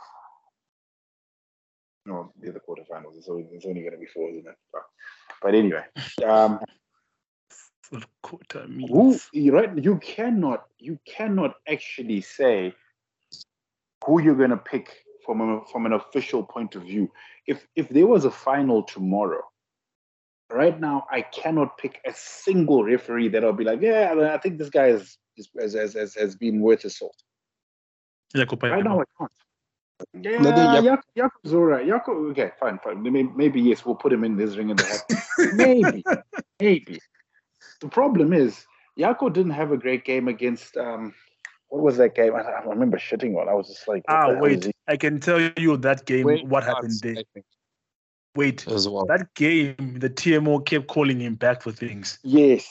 [2.05, 3.17] No, they're the quarterfinals.
[3.17, 4.57] It's only, it's only going to be four, isn't it?
[4.73, 4.83] But,
[5.43, 5.85] but anyway,
[6.25, 6.61] um,
[8.23, 9.29] quarter means.
[9.33, 9.77] you right?
[9.77, 12.75] You cannot, you cannot actually say
[14.05, 17.11] who you're going to pick from a, from an official point of view.
[17.47, 19.43] If if there was a final tomorrow,
[20.51, 24.59] right now I cannot pick a single referee that I'll be like, yeah, I think
[24.59, 25.19] this guy is,
[25.61, 27.17] has, has, has been worth a salt.
[28.35, 29.31] Jacob Right now I can't.
[30.13, 31.87] Yeah, No, then Yak- Jakob's all right.
[31.87, 33.03] Jakob, okay, fine, fine.
[33.03, 35.55] Maybe, maybe yes, we'll put him in this ring in the hat.
[35.55, 36.05] maybe,
[36.61, 37.01] maybe.
[37.81, 38.67] The problem is
[38.99, 41.15] Jakob didn't have a great game against um,
[41.69, 42.35] what was that game?
[42.35, 43.49] I, I remember shitting on.
[43.49, 44.75] I was just like, Ah, the hell is wait.
[44.89, 47.17] I can tell you that game, Wait, what happened there.
[48.35, 49.07] Wait, as well.
[49.07, 52.19] that game, the TMO kept calling him back for things.
[52.23, 52.67] Yes,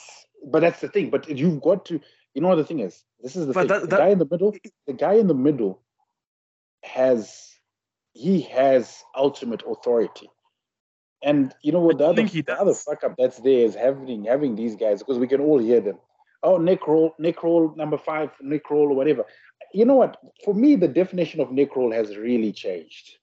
[0.45, 1.09] but that's the thing.
[1.09, 1.99] But you've got to,
[2.33, 3.03] you know what the thing is?
[3.25, 3.67] This is the thing.
[3.67, 4.53] that- the guy in the middle,
[4.85, 5.81] the guy in the middle
[6.83, 7.51] has,
[8.13, 10.29] he has ultimate authority.
[11.23, 11.97] And you know what?
[11.97, 15.25] The other, the other fuck up that's there is having having these guys because we
[15.27, 15.97] can all hear them.
[16.43, 19.25] Oh, neck roll, neck roll number five, neck roll or whatever.
[19.73, 20.17] You know what?
[20.43, 23.17] For me, the definition of neck roll has really changed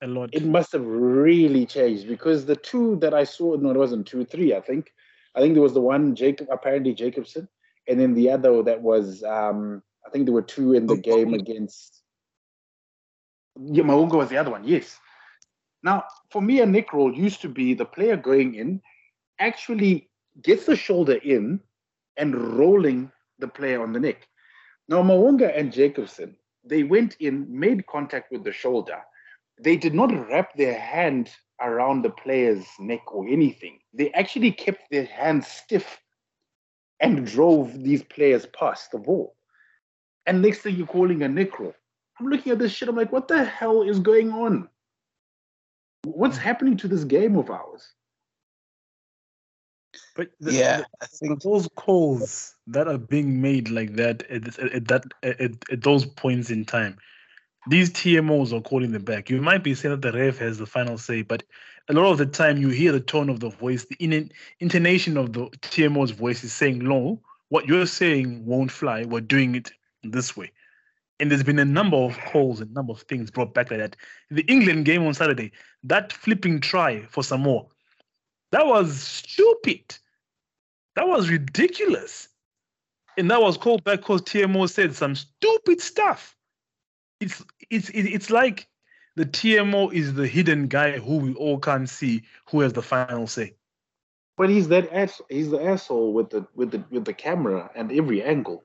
[0.00, 0.30] A lot.
[0.32, 4.24] it must have really changed because the two that I saw, no, it wasn't two,
[4.24, 4.90] three, I think.
[5.34, 7.46] I think there was the one Jacob, apparently Jacobson,
[7.88, 11.28] and then the other that was, um, I think there were two in the game
[11.28, 11.40] Maunga.
[11.40, 12.02] against.
[13.60, 14.98] Yeah, Maunga was the other one, yes.
[15.82, 18.80] Now, for me, a neck roll used to be the player going in,
[19.38, 20.08] actually
[20.42, 21.60] gets the shoulder in
[22.16, 24.26] and rolling the player on the neck.
[24.88, 29.00] Now, Mawunga and Jacobson, they went in, made contact with the shoulder,
[29.60, 33.78] they did not wrap their hand around the player's neck or anything.
[33.92, 36.00] They actually kept their hands stiff
[37.04, 39.34] and drove these players past the ball.
[40.26, 41.74] And next thing you're calling a neck roll.
[42.18, 42.88] I'm looking at this shit.
[42.88, 44.68] I'm like, what the hell is going on?
[46.04, 47.86] What's happening to this game of ours?
[50.16, 54.58] But the- Yeah, the- I think those calls that are being made like that at,
[54.58, 55.40] at that at,
[55.70, 56.98] at those points in time,
[57.68, 59.30] these TMOs are calling them back.
[59.30, 61.42] You might be saying that the ref has the final say, but
[61.88, 65.16] a lot of the time you hear the tone of the voice, the in, intonation
[65.16, 69.04] of the TMO's voice is saying, "No, what you're saying won't fly.
[69.04, 69.70] We're doing it
[70.02, 70.50] this way."
[71.20, 73.96] And there's been a number of calls and number of things brought back like that.
[74.30, 75.52] The England game on Saturday,
[75.84, 77.66] that flipping try for Samoa,
[78.50, 79.96] that was stupid.
[80.96, 82.28] That was ridiculous.
[83.16, 86.36] And that was called back because TMO said some stupid stuff.
[87.20, 88.66] It's it's it's like
[89.16, 93.26] the TMO is the hidden guy who we all can't see who has the final
[93.26, 93.54] say.
[94.36, 95.20] But he's that ass.
[95.28, 98.64] He's the asshole with the with the with the camera and every angle,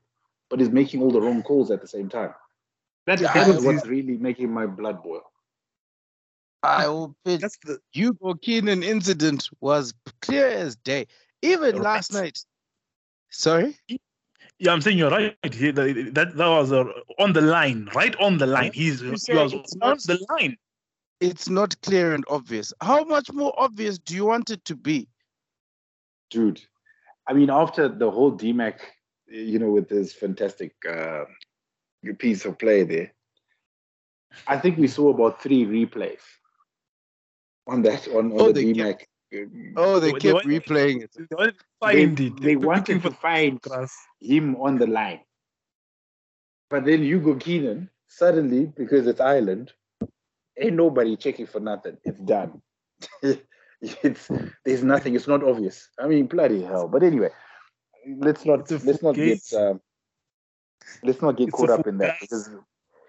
[0.50, 2.34] but he's making all the wrong calls at the same time.
[3.06, 5.24] That, Yeah, that I- is what's really making my blood boil.
[6.64, 11.08] I will bet That's the Hugo Keenan incident was clear as day.
[11.42, 11.84] Even Right.
[11.84, 12.44] last night.
[13.30, 13.78] Sorry?
[14.60, 14.72] Yeah.
[14.72, 15.36] I'm saying you're right.
[15.44, 16.84] He, that, that that was uh,
[17.18, 18.72] on the line, right on the line.
[18.74, 20.56] He's he was it's on not- the line.
[21.22, 22.72] It's not clear and obvious.
[22.82, 25.08] How much more obvious do you want it to be?
[26.30, 26.62] dude.
[27.28, 28.76] I mean, after the whole DMAC,
[29.28, 31.26] you know, with his fantastic uh,
[32.20, 33.14] piece of play there,
[34.48, 36.22] I think we saw about three replays
[37.68, 39.02] on that on, on Oh, the they DMAC.
[39.76, 41.12] Oh, they They kept want- replaying it.
[41.16, 42.42] They wanted to They, find it.
[42.42, 43.96] they were wanted to find grass.
[44.20, 45.22] him on the line,
[46.70, 49.72] but then Hugo Keenan suddenly, because it's Ireland,
[50.58, 51.98] ain't nobody checking for nothing.
[52.04, 52.62] It's done.
[53.22, 54.30] it's
[54.66, 55.16] there's nothing.
[55.16, 55.90] It's not obvious.
[56.00, 56.88] I mean, bloody hell.
[56.88, 57.30] But anyway,
[58.18, 59.80] let's not let's not get um,
[61.04, 62.50] let's not get It's caught up in that because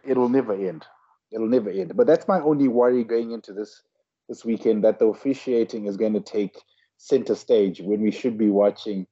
[0.04, 0.84] it'll never end.
[1.32, 1.96] It'll never end.
[1.96, 3.82] But that's my only worry going into this
[4.30, 6.62] this weekend that the officiating is going to take
[6.96, 9.06] center stage when we should be watching.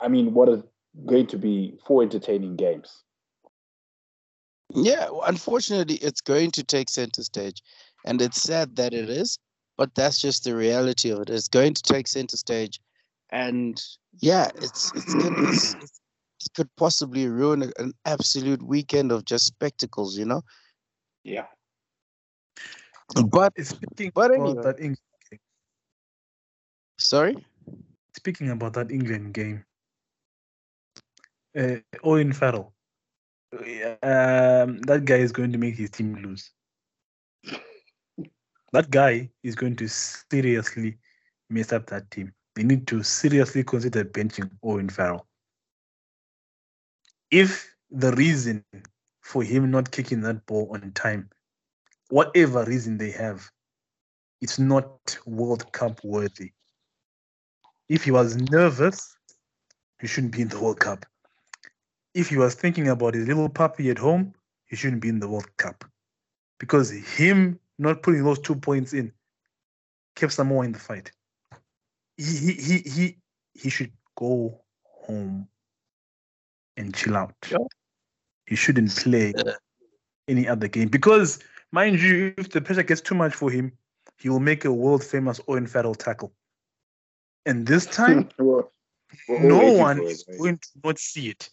[0.00, 0.62] I mean, what are
[1.04, 3.02] going to be four entertaining games?
[4.72, 7.60] Yeah, unfortunately, it's going to take center stage.
[8.06, 9.38] And it's sad that it is,
[9.76, 11.30] but that's just the reality of it.
[11.30, 12.80] It's going to take center stage.
[13.30, 13.82] And
[14.20, 16.00] yeah, it's it's it's, it's,
[16.40, 20.42] it could possibly ruin an absolute weekend of just spectacles, you know?
[21.24, 21.46] Yeah.
[23.08, 24.62] But Speaking But about anyway.
[24.62, 24.96] that Eng-
[26.98, 27.46] sorry,
[28.16, 29.64] speaking about that England game,
[31.56, 32.72] uh, Owen Farrell,
[33.52, 36.50] um, that guy is going to make his team lose.
[38.72, 40.98] That guy is going to seriously
[41.50, 42.32] mess up that team.
[42.56, 45.26] They need to seriously consider benching Owen Farrell.
[47.30, 48.64] If the reason
[49.22, 51.30] for him not kicking that ball on time,
[52.14, 53.50] whatever reason they have,
[54.40, 56.52] it's not World Cup worthy.
[57.88, 59.16] If he was nervous,
[60.00, 61.04] he shouldn't be in the World Cup.
[62.14, 64.32] If he was thinking about his little puppy at home,
[64.66, 65.84] he shouldn't be in the World Cup.
[66.60, 69.10] Because him not putting those two points in
[70.14, 71.10] kept Samoa in the fight.
[72.16, 73.18] He he he he,
[73.54, 75.48] he should go home
[76.76, 77.34] and chill out.
[78.46, 79.34] He shouldn't play
[80.28, 80.86] any other game.
[80.86, 81.40] Because
[81.74, 83.72] mind you, if the pressure gets too much for him,
[84.18, 86.32] he will make a world famous Owen Farrell tackle.
[87.44, 88.70] And this time Well,
[89.28, 90.38] no one it, is mate.
[90.38, 91.50] going to not see it.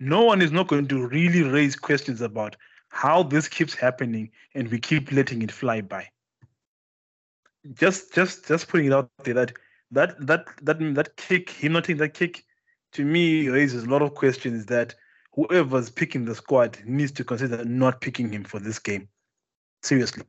[0.00, 2.56] No one is not going to really raise questions about
[2.88, 6.08] how this keeps happening and we keep letting it fly by.
[7.74, 9.52] Just just just putting it out there that
[9.90, 12.44] that that that that kick, him not taking that kick,
[12.92, 14.94] to me raises a lot of questions that
[15.34, 19.08] whoever's picking the squad needs to consider not picking him for this game.
[19.82, 20.24] Seriously.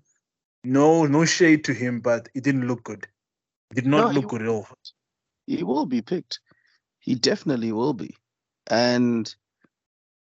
[0.64, 3.08] No, no shade to him, but it didn't look good.
[3.72, 4.68] It did not No, look good at all.
[5.48, 6.40] he will be picked.
[7.00, 8.16] He definitely will be.
[8.70, 9.34] And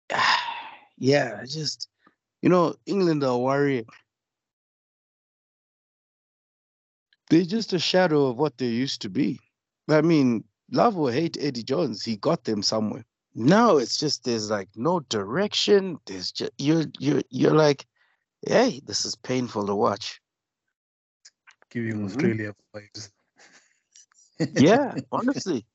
[0.97, 1.87] yeah, I just
[2.41, 3.85] you know, England are worrying.
[7.29, 9.39] They're just a shadow of what they used to be.
[9.89, 13.05] I mean, love or hate Eddie Jones, he got them somewhere.
[13.33, 15.97] Now it's just there's like no direction.
[16.05, 17.85] There's just you're you're you're like,
[18.47, 20.21] hey, this is painful to watch.
[21.71, 22.05] Giving Mhm.
[22.05, 23.11] Australia vibes.
[24.57, 25.65] yeah, honestly.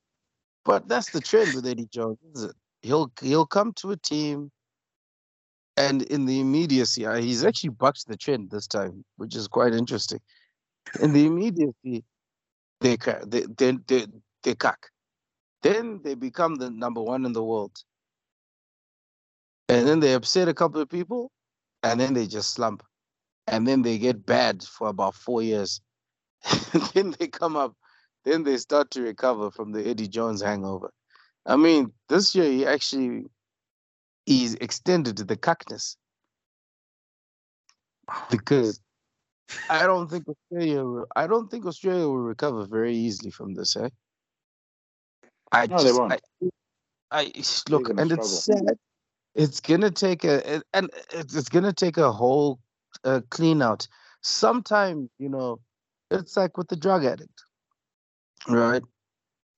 [0.65, 2.55] But that's the trend with Eddie Jones, isn't it?
[2.81, 4.51] He'll he'll come to a team,
[5.77, 9.73] and in the immediacy, uh, he's actually bucked the trend this time, which is quite
[9.73, 10.21] interesting.
[11.01, 12.05] In the immediacy,
[12.81, 14.07] they cra- they they they,
[14.43, 14.89] they cack.
[15.63, 17.77] Then they become the number one in the world,
[19.69, 21.31] and then they upset a couple of people,
[21.83, 22.83] and then they just slump,
[23.47, 25.81] and then they get bad for about four years,
[26.93, 27.75] then they come up
[28.25, 30.91] then they start to recover from the Eddie Jones hangover.
[31.45, 33.25] I mean, this year he actually
[34.25, 35.95] he's extended the cuckness
[38.29, 38.79] because
[39.69, 40.83] I don't think Australia.
[40.83, 43.75] will- I don't think Australia will recover very easily from this.
[43.75, 43.89] Eh?
[45.51, 46.13] I No, they just, won't.
[46.13, 46.19] I,
[47.11, 47.31] I
[47.69, 48.77] look, and it's sad.
[49.39, 52.59] It's gonna take a, it- and it's, gonna take a whole
[53.05, 53.87] uh, clean out.
[54.21, 55.61] Sometimes, you know,
[56.11, 57.43] it's like with the drug addict,
[58.49, 58.83] right?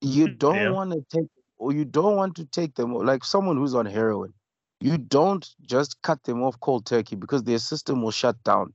[0.01, 0.71] You don't Yeah.
[0.71, 4.33] want to take, or you don't want to take them like someone who's on heroin.
[4.81, 8.73] You don't just cut them off cold turkey because their system will shut down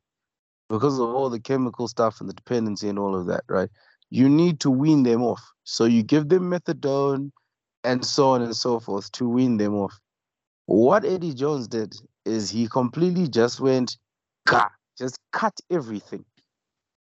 [0.68, 3.70] because of all the chemical stuff and the dependency and all of that, right?
[4.10, 5.42] You need to wean them off.
[5.64, 7.32] So you give them methadone
[7.84, 9.98] and so on and so forth to wean them off.
[10.66, 13.96] What Eddie Jones did is he completely just went,
[14.46, 16.24] "Ka," just cut everything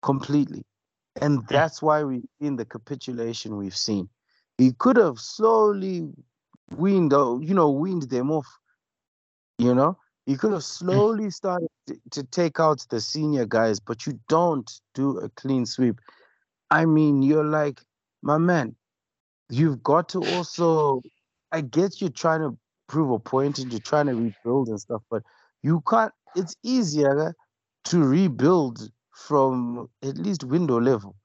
[0.02, 0.66] completely.
[1.22, 4.10] And that's why we've seen the capitulation we've seen.
[4.58, 6.12] He could have slowly
[6.76, 8.48] weaned, you know, weaned them off.
[9.60, 10.86] You know, he could have hmm.
[10.86, 11.70] slowly started
[12.12, 16.00] to take out the senior guys, but you don't do a clean sweep.
[16.72, 17.82] I mean, you're like,
[18.24, 18.76] my man,
[19.50, 21.02] you've got to also.
[21.52, 25.02] I guess you're trying to prove a point and you're trying to rebuild and stuff,
[25.10, 25.24] but
[25.62, 26.12] you can't.
[26.36, 27.36] It's easier
[27.86, 31.16] to rebuild from at least window level.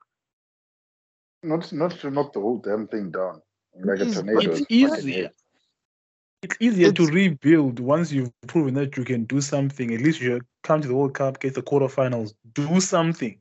[1.43, 3.41] Not not to knock the whole damn thing down
[3.85, 4.53] like a It's- tornado.
[4.53, 5.31] it's easier.
[6.43, 9.93] It's easier to rebuild once you've proven that you can do something.
[9.93, 13.41] At least you come to the World Cup, get the quarterfinals, do something.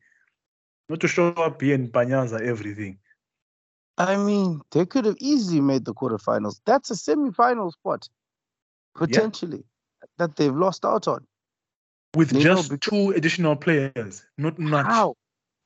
[0.89, 2.97] Not to show up here and banyanza everything.
[3.98, 6.62] I mean, they could have easily made the quarterfinals.
[6.66, 8.08] That's a semi-final spot,
[8.95, 9.64] potentially,
[10.18, 11.26] that they've lost out on.
[12.16, 14.86] With You just two additional players, not much.
[14.86, 15.16] How?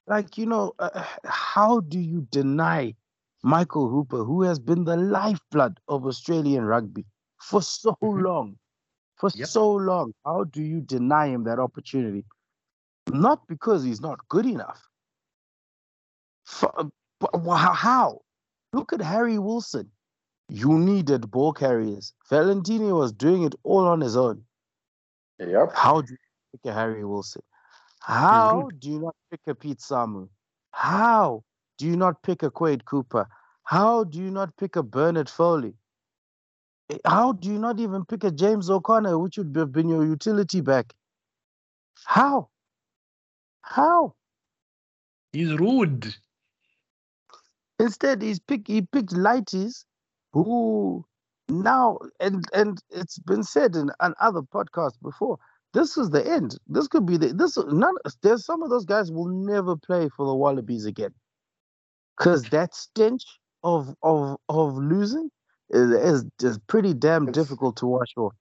[0.08, 2.96] Like, you know, uh, how do you deny
[3.44, 7.06] Michael Hooper, who has been the lifeblood of Australian rugby
[7.40, 8.22] for so Mhm.
[8.24, 8.58] long?
[9.18, 9.48] For Yep.
[9.48, 10.14] so long.
[10.26, 12.26] How do you deny him that opportunity?
[13.12, 14.82] Not because he's not good enough.
[16.46, 16.90] For, uh,
[17.22, 18.22] but wha- how?
[18.74, 19.92] Look at Harry Wilson.
[20.50, 22.14] You needed ball carriers.
[22.30, 24.44] Valentini was doing it all on his own.
[25.40, 25.72] Yep.
[25.74, 26.18] How do you
[26.52, 27.42] pick a Harry Wilson?
[28.02, 30.28] How do you not pick a Pete Samu?
[30.72, 31.44] How
[31.78, 33.28] do you not pick a Quade Cooper?
[33.64, 35.76] How do you not pick a Bernard Foley?
[36.90, 40.06] Eh, How do you not even pick a James O'Connor, which would have been your
[40.06, 40.94] utility back?
[42.06, 42.50] How?
[43.62, 44.16] How?
[45.34, 46.14] He's rude.
[47.82, 49.84] Instead, he's pick he picked lighties
[50.34, 51.06] who
[51.50, 55.38] now and and it's been said in, on other podcasts before.
[55.74, 56.58] This is the end.
[56.68, 60.26] This could be the this none there's some of those guys will never play for
[60.26, 61.14] the Wallabies again.
[62.20, 63.24] Cause that stench
[63.64, 65.30] of of of losing
[65.70, 68.34] is is just pretty damn It's- difficult to wash off.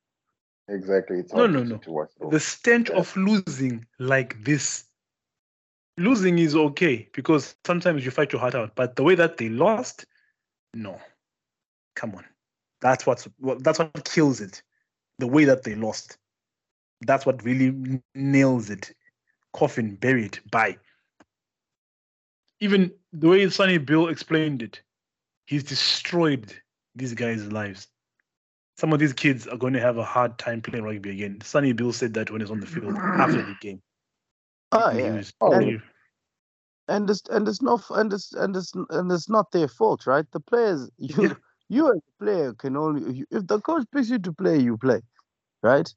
[0.69, 1.19] Exactly.
[1.19, 1.79] It's No, no, no.
[1.79, 2.31] to watch it all.
[2.31, 2.99] The stench Yeah.
[2.99, 4.85] of losing like this.
[5.99, 9.49] Losing is okay because sometimes you fight your heart out, but the way that they
[9.49, 10.07] lost,
[10.73, 10.99] no.
[11.97, 12.25] Come on.
[12.81, 13.27] That's what
[13.61, 14.63] that's what kills it.
[15.19, 16.17] The way that they lost.
[17.03, 18.95] That's what really nails it.
[19.53, 20.79] Coffin buried by.
[22.61, 24.81] Even the way Sonny Bill explained it,
[25.47, 26.55] he's destroyed
[26.95, 27.89] these guys' lives.
[28.77, 31.41] Some of these kids are going to have a hard time playing rugby again.
[31.43, 33.83] Sonny Bill said that when he's on the field after the game.
[34.73, 35.13] Ah, oh And yeah.
[35.17, 35.83] was Oh, very-
[36.89, 40.07] and it's and it's no f- and it's and it's and it's not their fault,
[40.07, 40.31] right?
[40.33, 41.35] The players, you Yeah.
[41.69, 44.77] you as a player can only you- if the coach picks you to play, you
[44.77, 45.03] play,
[45.63, 45.93] right?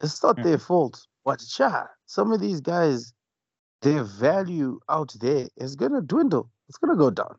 [0.00, 0.64] It's not their mm-hmm.
[0.66, 1.06] fault.
[1.24, 3.12] But sure, some of these guys,
[3.82, 6.50] their value out there is gonna dwindle.
[6.68, 7.36] It's gonna go down.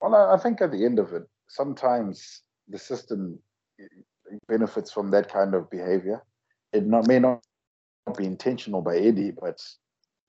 [0.00, 3.38] Well, I, I think at the end of it, sometimes the system
[3.80, 3.86] eh,
[4.46, 6.22] benefits from that kind of behavior.
[6.72, 7.42] It not, may not
[8.16, 9.60] be intentional by Eddie, but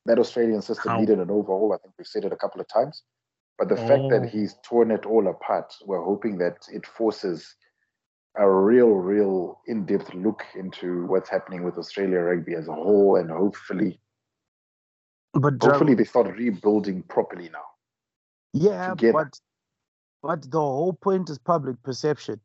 [0.06, 1.00] that Australian system How?
[1.00, 1.74] needed an overhaul.
[1.74, 3.04] I think we've said it a couple of times.
[3.58, 4.28] But the fact that Oh.
[4.28, 7.56] he's torn it all apart, we're hoping that it forces
[8.38, 13.16] a real, real in depth look into what's happening with Australia rugby as a whole.
[13.16, 14.00] And hopefully,
[15.34, 17.66] But um, hopefully Drago, they start rebuilding properly now.
[18.54, 19.14] yeah, together.
[19.14, 19.40] but
[20.22, 22.42] but the whole point is public perception.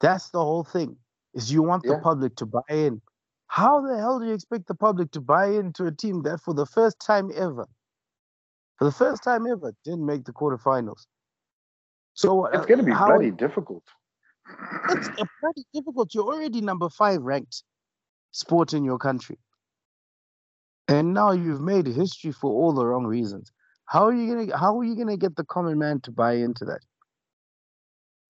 [0.00, 0.96] That's the whole thing.
[1.34, 2.00] Is you want the Yeah.
[2.00, 3.00] public to buy in.
[3.48, 6.54] How the hell do you expect the public to buy into a team that for
[6.54, 7.66] the first time ever,
[8.78, 11.06] for the first time ever, didn't make the quarterfinals?
[12.14, 13.82] So It's uh, going to be how- bloody difficult.
[14.90, 15.08] It's
[15.40, 16.14] pretty difficult.
[16.14, 17.62] You're already number five ranked
[18.30, 19.38] sport in your country,
[20.88, 23.50] and now you've made history for all the wrong reasons.
[23.86, 26.64] How are you gonna How are you gonna get the common man to buy into
[26.66, 26.80] that?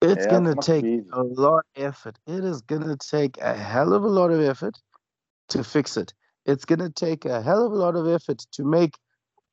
[0.01, 2.17] It's Yeah, gonna take a lot of effort.
[2.27, 4.77] It is gonna take a hell of a lot of effort
[5.49, 6.13] to fix it.
[6.45, 8.95] It's gonna take a hell of a lot of effort to make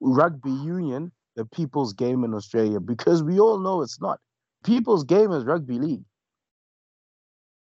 [0.01, 4.19] rugby union the people's game in Australia because we all know it's not.
[4.65, 6.05] People's game is rugby league.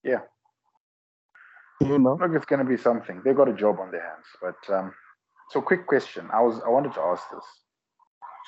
[0.04, 0.20] Yeah.
[1.80, 2.14] You know.
[2.20, 3.20] Look, it's going to be something.
[3.24, 4.26] They've got a job on their hands.
[4.40, 4.94] But um,
[5.50, 6.28] so, quick question.
[6.32, 7.44] I was I wanted to ask this.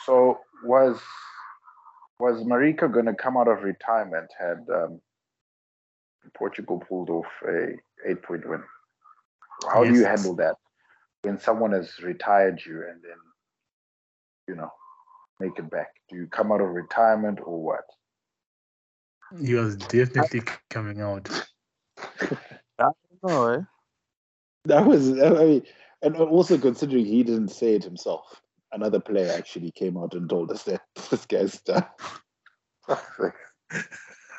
[0.06, 1.00] So, was
[2.18, 5.00] was Marika going to come out of retirement had um,
[6.34, 7.74] Portugal pulled off a
[8.06, 8.62] eight point win?
[9.72, 10.56] How do you handle that
[11.22, 13.18] when someone has retired you and then
[14.48, 14.70] you know
[15.38, 15.88] make it back?
[16.08, 17.84] Do you come out of retirement or what?
[19.40, 21.28] He was definitely coming out.
[23.22, 23.60] No, eh?
[24.64, 25.62] That was, I mean,
[26.02, 28.40] and also considering he didn't say it himself,
[28.72, 30.80] another player actually came out and told us that
[31.10, 31.84] this guy's done.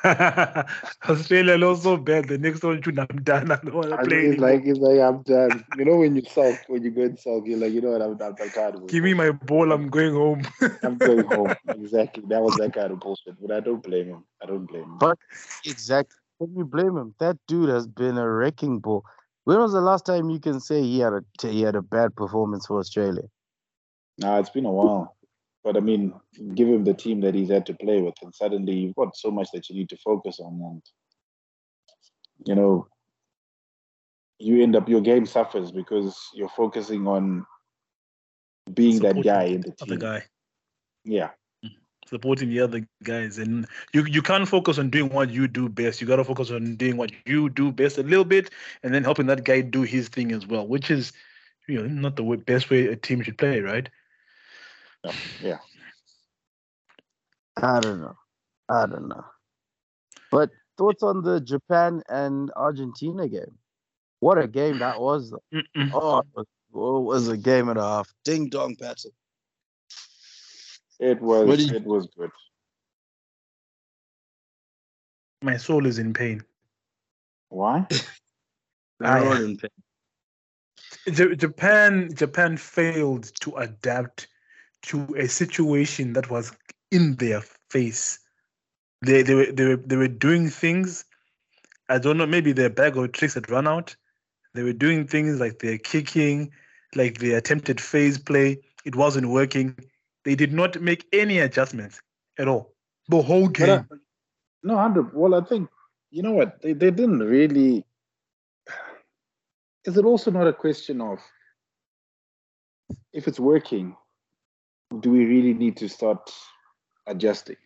[1.08, 2.28] Australia lost so bad.
[2.28, 3.50] The next one, should I'm done.
[3.52, 4.50] I don't want to play he's anymore.
[4.50, 5.64] like, he's like, I'm done.
[5.78, 8.02] You know, when you sulk, when you go and sulk, you're like, you know what,
[8.02, 8.34] I'm done.
[8.40, 9.70] I'm tired of Give me my ball.
[9.70, 10.42] I'm going home.
[10.82, 11.54] I'm going home.
[11.68, 12.24] exactly.
[12.28, 13.40] That was that kind of bullshit.
[13.40, 14.24] But I don't blame him.
[14.42, 14.98] I don't blame him.
[14.98, 15.18] But
[15.64, 16.16] exactly.
[16.38, 17.14] Can you blame him?
[17.20, 19.04] That dude has been a wrecking ball.
[19.44, 22.16] When was the last time you can say he had a he had a bad
[22.16, 23.24] performance for Australia?
[24.18, 25.16] Nah, it's been a while.
[25.64, 26.12] But I mean,
[26.54, 29.30] give him the team that he's had to play with, and suddenly you've got so
[29.30, 30.60] much that you need to focus on.
[30.60, 30.82] And,
[32.46, 32.88] you know,
[34.38, 37.46] you end up, your game suffers because you're focusing on
[38.74, 39.76] being that guy in the team.
[39.82, 40.24] Other guy
[41.04, 41.30] Yeah.
[41.64, 41.76] Mm-hmm.
[42.08, 46.00] supporting the other guys, and you you can't focus on doing what you do best.
[46.00, 48.50] You gotta focus on doing what you do best a little bit,
[48.82, 51.12] and then helping that guy do his thing as well, which is
[51.68, 53.88] you know not the best way a team should play, right?
[55.40, 55.58] Yeah.
[57.56, 58.16] I don't know.
[58.68, 59.24] I don't know.
[60.30, 63.58] But thoughts on the Japan and Argentina game?
[64.20, 65.32] What a game that was!
[65.32, 68.12] Oh, it was, oh, it was a game and a half.
[68.24, 69.14] Ding dong, Patrick.
[71.00, 72.30] It was you- it was good.
[75.42, 76.44] My soul is in pain.
[77.48, 77.86] Why?
[79.00, 79.44] They're all yeah.
[79.44, 79.70] in pain.
[81.36, 84.28] Japan Japan failed to adapt
[84.82, 86.52] to a situation that was
[86.90, 88.18] in their face.
[89.02, 91.04] They they were they were they were doing things.
[91.88, 92.26] I don't know.
[92.26, 93.94] Maybe their bag of tricks had run out.
[94.54, 96.52] They were doing things like they're kicking,
[96.94, 98.60] like the attempted phase play.
[98.84, 99.76] It wasn't working.
[100.24, 102.00] They did not make any adjustments
[102.38, 102.74] at all.
[103.08, 103.88] The whole I- uh, game.
[104.62, 105.12] no, hundred.
[105.14, 105.68] Well, I think
[106.10, 107.84] you know what they they didn't really.
[109.84, 111.18] Is it also not a question of
[113.12, 113.96] if it's working?
[115.00, 116.30] Do we really need to start
[117.06, 117.56] adjusting?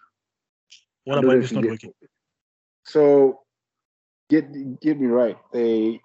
[1.06, 1.92] what about it's not working?
[2.84, 3.40] So
[4.28, 5.38] get get me right.
[5.52, 6.00] They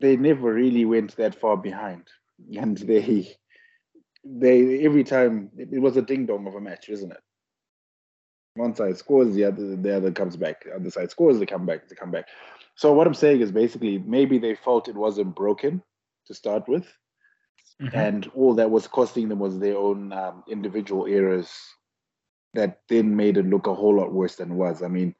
[0.00, 2.06] they never really went that far behind,
[2.56, 3.36] and they
[4.24, 7.20] they every time it, it was a ding dong of a match, isn't it?
[8.54, 10.64] One side scores, the other the other comes back.
[10.64, 12.26] The other side scores, they come back, they come back.
[12.76, 15.82] So what I'm saying is basically maybe they felt it wasn't broken
[16.26, 16.86] to start with,
[17.80, 17.94] Mhm.
[17.94, 21.52] and all that was costing them was their own um, individual errors
[22.54, 24.82] that then made it look a whole lot worse than it was.
[24.82, 25.14] I mean,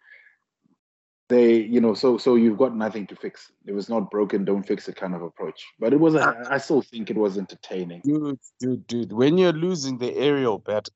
[1.28, 3.50] they, you know, so so you've got nothing to fix.
[3.64, 5.64] It was not broken, don't fix it kind of approach.
[5.78, 8.02] But it was, a, I still think it was entertaining.
[8.04, 9.12] Dude, dude, dude.
[9.12, 10.88] When you're losing the aerial bet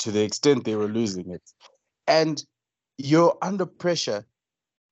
[0.00, 1.42] to the extent they were losing it,
[2.06, 2.44] and
[2.98, 4.26] you're under pressure,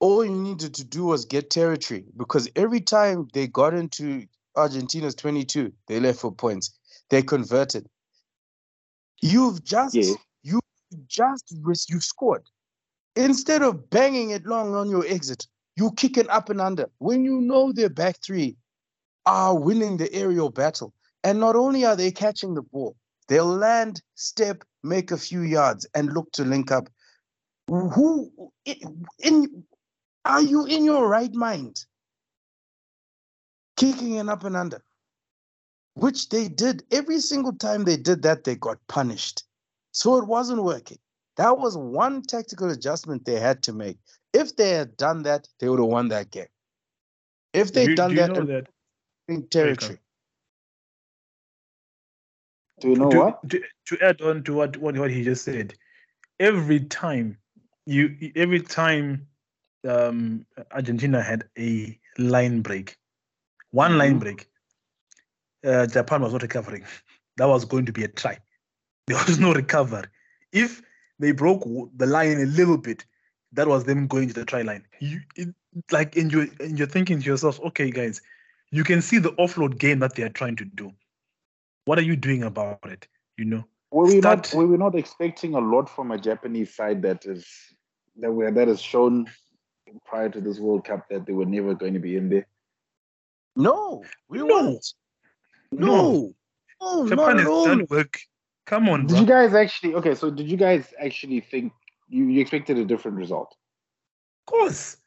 [0.00, 4.26] all you needed to do was get territory because every time they got into
[4.56, 6.76] Argentina's 22, they left for points.
[7.10, 7.86] They converted.
[9.22, 10.14] You've just Yeah.
[10.42, 10.60] you
[11.06, 11.54] just
[11.88, 12.44] you've scored.
[13.16, 15.46] Instead of banging it long on your exit,
[15.76, 16.90] you kick it up and under.
[16.98, 18.56] When you know their back three
[19.24, 20.92] are winning the aerial battle,
[21.24, 22.96] and not only are they catching the ball,
[23.28, 26.88] they'll land, step, make a few yards, and look to link up.
[27.68, 28.30] Who
[29.18, 29.64] in
[30.24, 31.84] are you in your right mind?
[33.76, 34.82] Kicking it up and under,
[35.94, 39.44] which they did every single time they did that, they got punished.
[39.92, 40.98] So it wasn't working.
[41.36, 43.98] That was one tactical adjustment they had to make.
[44.32, 46.46] If they had done that, they would have won that game.
[47.52, 48.66] If they'd Do done do you that know in that
[49.28, 49.98] in territory.
[52.80, 53.48] Do you know to, what?
[53.50, 55.74] To, to add on to what, what what he just said,
[56.38, 57.38] every time
[57.86, 59.26] you every time
[59.88, 62.96] um, Argentina had a line break,
[63.84, 64.20] one line Mhm.
[64.20, 64.48] break,
[65.64, 66.84] uh, Japan was not recovering.
[67.36, 68.38] That was going to be a try.
[69.08, 70.08] There was no recovery.
[70.52, 70.82] If
[71.20, 71.62] they broke
[71.96, 73.04] the line a little bit,
[73.52, 74.84] that was them going to the try line.
[75.00, 75.54] You it,
[75.92, 78.20] like and you and you're thinking to yourself, okay, guys,
[78.70, 80.92] you can see the offload game that they are trying to do.
[81.84, 83.06] What are you doing about it?
[83.38, 84.46] You know, Were we not?
[84.46, 87.46] Start- Were we not expecting a lot from a Japanese side that is
[88.16, 89.26] that were that has shown
[90.04, 92.46] prior to this World Cup that they were never going to be in there?
[93.56, 94.46] No, we No.
[94.46, 94.86] weren't.
[95.72, 95.86] No.
[95.86, 96.34] No,
[96.80, 97.64] no, not Japan at has all.
[97.66, 98.18] done work.
[98.66, 99.20] Come on, Did bro.
[99.20, 99.94] you guys actually?
[99.94, 101.72] Okay, so did you guys actually think
[102.08, 103.54] you, you expected a different result?
[104.46, 104.98] Of course.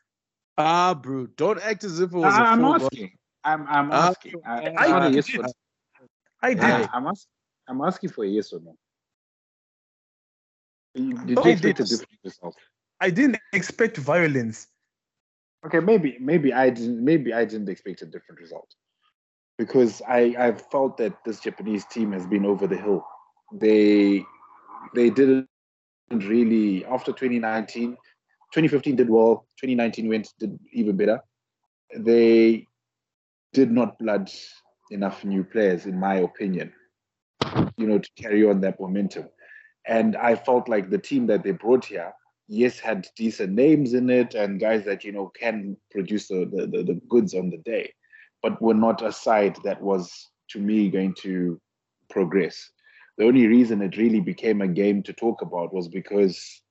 [0.58, 3.12] Ah, bro, don't act as if it was a I, am foregone- asking.
[3.44, 4.34] I'm I'm Ah, asking.
[4.46, 5.16] I, I, I, I, did.
[5.16, 5.54] Yes
[6.42, 6.64] I did.
[6.64, 7.32] Yeah, I'm, asking.
[7.68, 8.76] I'm asking for a yes or no.
[10.96, 12.56] You- Did Oh, you expect a different result?
[13.00, 14.68] I didn't expect violence.
[15.66, 18.74] Okay, maybe maybe I didn't maybe I didn't expect a different result
[19.58, 23.06] because I I felt that this Japanese team has been over the hill.
[23.52, 24.24] They
[24.96, 25.48] they didn't
[26.12, 27.98] really after 2019,
[28.54, 29.48] 2015 did well.
[29.60, 31.20] 2019 went did even better.
[31.96, 32.66] They
[33.52, 34.32] did not blood
[34.92, 36.72] enough new players, in my opinion,
[37.78, 39.28] you know, to carry on that momentum.
[39.86, 42.14] And I felt like the team that they brought here
[42.50, 46.68] yes, had decent names in it and guys that you know can produce the, the,
[46.68, 47.94] the, the goods on the day,
[48.42, 51.62] but were not a side that was to me going to
[52.10, 52.72] progress.
[53.18, 56.62] The only reason it really became a game to talk about was because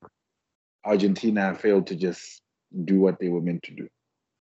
[0.84, 2.42] Argentina failed to just
[2.84, 3.88] do what they were meant to do.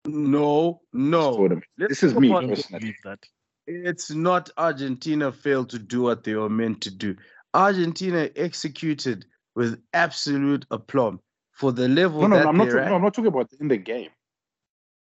[0.07, 1.33] No, no.
[1.33, 1.63] Sort of.
[1.77, 2.95] Let's This is me personally.
[3.03, 3.19] that.
[3.67, 7.15] It's not Argentina failed to do what they were meant to do.
[7.53, 9.25] Argentina executed
[9.59, 11.19] with absolute aplomb
[11.51, 12.69] for the level No, no, that I'm not.
[12.69, 12.87] at.
[12.87, 14.09] No, I'm not talking about in the game.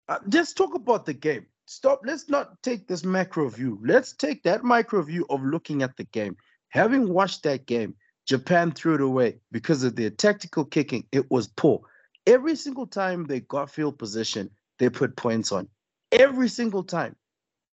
[0.09, 1.45] Uh, just talk about the game.
[1.67, 2.01] Stop.
[2.03, 3.79] Let's not take this macro view.
[3.85, 6.35] Let's take that micro view of looking at the game.
[6.71, 7.95] Having watched that game,
[8.27, 11.05] Japan threw it away because of their tactical kicking.
[11.13, 11.83] It was poor.
[12.27, 15.69] Every single time they got field position, they put points on.
[16.11, 17.17] Every single time.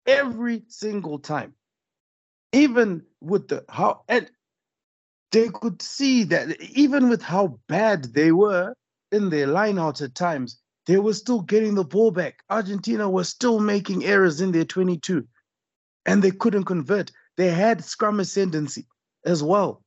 [0.08, 1.54] Every single time.
[2.54, 4.32] Even with the how and
[5.32, 8.74] they could see that even with how bad they were
[9.12, 12.40] in their line out at times, they were still getting the ball back.
[12.50, 15.28] Argentina was still making errors in their 22.
[16.06, 17.12] and they couldn't convert.
[17.38, 18.88] They had scrum ascendancy
[19.26, 19.84] as well.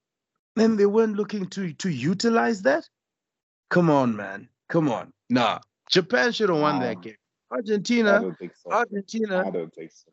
[0.56, 2.88] And they weren't looking to, to utilize that.
[3.70, 4.48] Come on, man.
[4.68, 5.12] Come on.
[5.28, 5.58] Nah.
[5.90, 7.00] Japan should have won that Nah.
[7.00, 7.16] game.
[7.50, 8.70] I Argentina, don't think so.
[8.70, 9.44] Argentina.
[9.46, 10.12] I don't think so.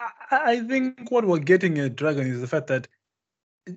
[0.00, 2.86] I, I think what we're getting at Dragon is the fact that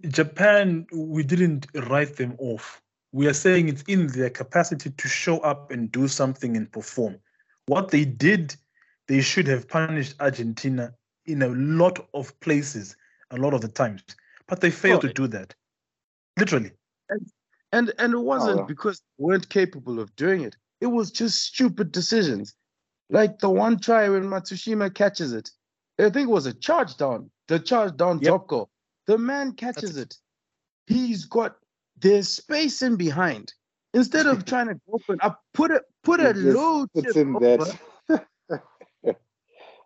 [0.10, 2.82] Japan, we didn't write them off.
[3.14, 7.18] We are saying it's in their capacity to show up and do something and perform.
[7.68, 8.56] What they did,
[9.08, 10.94] they should have punished Argentina
[11.26, 12.96] in a lot of places,
[13.32, 14.04] a lot of the times,
[14.48, 15.54] but they failed Oh, to do that.
[16.38, 16.72] Literally.
[17.74, 18.66] And and it wasn't yeah.
[18.66, 20.56] because they weren't capable of doing it.
[20.80, 22.54] It was just stupid decisions.
[23.10, 25.50] Like the one try when Matsushima catches it.
[26.00, 27.30] I think it was a charge down.
[27.48, 28.32] The charge down Yep.
[28.32, 28.70] top goal.
[29.08, 30.16] The man catches it.
[30.86, 31.56] He's got
[32.00, 33.54] there's space in behind.
[33.94, 37.36] Instead of trying to open up, put a put a It just low Puts in
[37.36, 37.66] over.
[38.10, 38.28] that.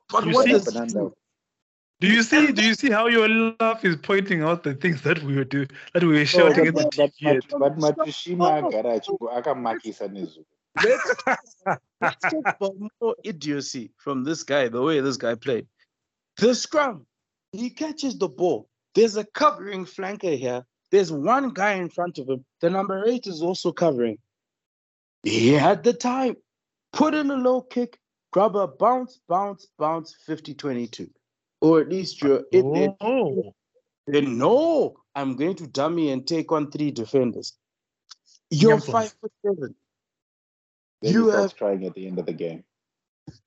[0.10, 1.14] But You what see- does he do?
[2.02, 2.52] Do you see?
[2.52, 5.68] Do you see how your laugh is pointing out the things that we were do
[5.94, 7.42] that we were Oh, shouting at the but, but, TV?
[7.60, 10.44] but, but Matsushima Garage akamakisa nezulu.
[10.84, 11.16] Let's,
[12.02, 15.68] let's talk about more idiocy from this guy, the way this guy played.
[16.38, 17.06] The scrum,
[17.52, 18.68] he catches the ball.
[18.96, 20.64] There's a covering flanker here.
[20.92, 22.46] There's one guy in front of him.
[22.60, 24.18] The number eight is also covering.
[25.24, 26.36] He had the time.
[26.92, 27.98] Put in a low kick,
[28.32, 31.10] grab a bounce, bounce, bounce, 50 22.
[31.62, 32.90] Or at least you're in there.
[33.00, 33.54] Oh,
[34.08, 37.54] Then no, I'm going to dummy and take on three defenders.
[38.50, 38.92] You're Nyamphos.
[38.92, 39.76] five foot seven.
[41.02, 42.66] Then You have- trying at the end of the game.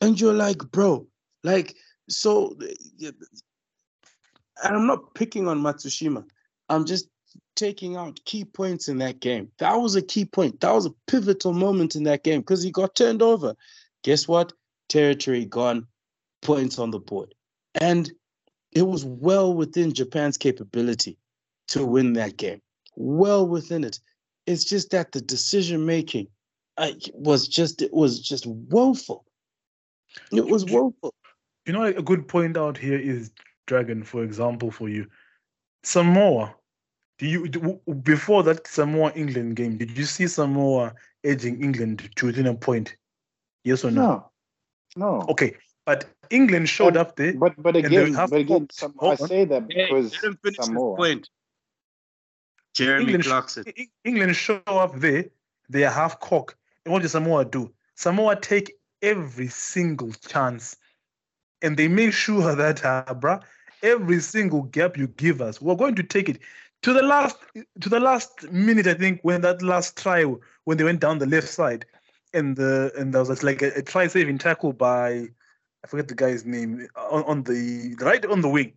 [0.00, 1.06] and you're like, bro,
[1.42, 1.74] like,
[2.08, 2.56] so,
[4.62, 6.24] and I'm not picking on Matsushima.
[6.68, 7.08] I'm just
[7.56, 9.50] taking out key points in that game.
[9.58, 10.60] That was a key point.
[10.60, 13.54] That was a pivotal moment in that game because he got turned over.
[14.02, 14.52] Guess what?
[14.88, 15.86] Territory gone,
[16.42, 17.34] points on the board.
[17.74, 18.10] And
[18.72, 21.16] it was well within Japan's capability
[21.68, 22.60] to win that game.
[22.96, 23.98] Well within it.
[24.46, 26.28] It's just that the decision making
[27.14, 29.24] was just it was just woeful.
[30.32, 31.14] It was woeful.
[31.66, 33.30] you know, a good point out here is
[33.66, 35.06] Dragon, for example, for you.
[35.82, 36.54] Samoa.
[37.18, 37.48] Do you
[38.02, 39.76] before that Samoa England game?
[39.78, 42.96] Did you see Samoa edging England to within a point?
[43.62, 44.30] Yes or no?
[44.96, 45.26] No, no.
[45.28, 45.56] Okay,
[45.86, 47.32] but England showed But- up there.
[47.34, 50.96] But but again, but again, some, I say that because let him finish his Samoa.
[50.96, 51.28] point.
[52.74, 53.64] Jeremy England, Clarkson.
[54.04, 55.26] England show up there.
[55.68, 56.56] They are half cock.
[56.84, 57.72] And what does Samoa do?
[57.94, 60.76] Samoa take every single chance,
[61.64, 63.42] and they make sure that, uh, bruh,
[63.82, 66.38] every single gap you give us, we're going to take it
[66.82, 67.36] to the last
[67.80, 68.86] to the last minute.
[68.86, 70.24] I think when that last try,
[70.64, 71.86] when they went down the left side,
[72.34, 75.28] and the and there was like a, a try saving tackle by
[75.84, 78.74] I forget the guy's name on, on the right on the wing,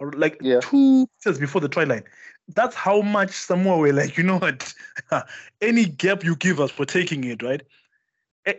[0.00, 0.60] or like Yeah.
[0.60, 2.04] two meters before the try line.
[2.54, 4.74] That's how much Samoa were like, you know what?
[5.60, 7.62] Any gap you give us, we're taking it, right?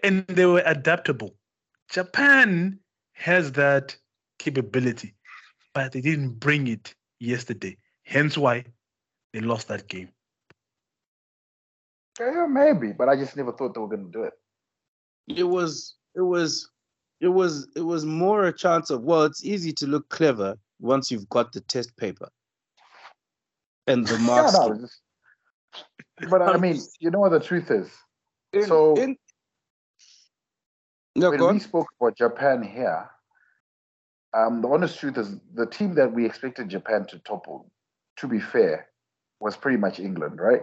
[0.04, 1.36] And they were adaptable.
[1.90, 2.80] Japan
[3.16, 3.96] has that
[4.38, 5.16] capability,
[5.74, 7.76] but they didn't bring it yesterday.
[8.04, 8.66] Hence why
[9.34, 10.10] they lost that game.
[12.20, 14.34] Yeah, maybe, but I just never thought they were going to do it.
[15.28, 16.70] It was it was
[17.20, 21.10] it was it was more a chance of well, it's easy to look clever once
[21.10, 22.30] you've got the test paper
[23.88, 24.54] and the Yeah, marks.
[24.54, 25.02] no, just,
[26.30, 27.90] but I mean, you know what the truth is?
[28.54, 29.18] In- so- in-
[31.18, 31.60] no, when go we on.
[31.62, 33.10] spoke about Japan here,
[34.36, 37.72] um, the honest truth is the team that we expected Japan to topple,
[38.18, 38.88] to be fair,
[39.40, 40.62] was pretty much England, right?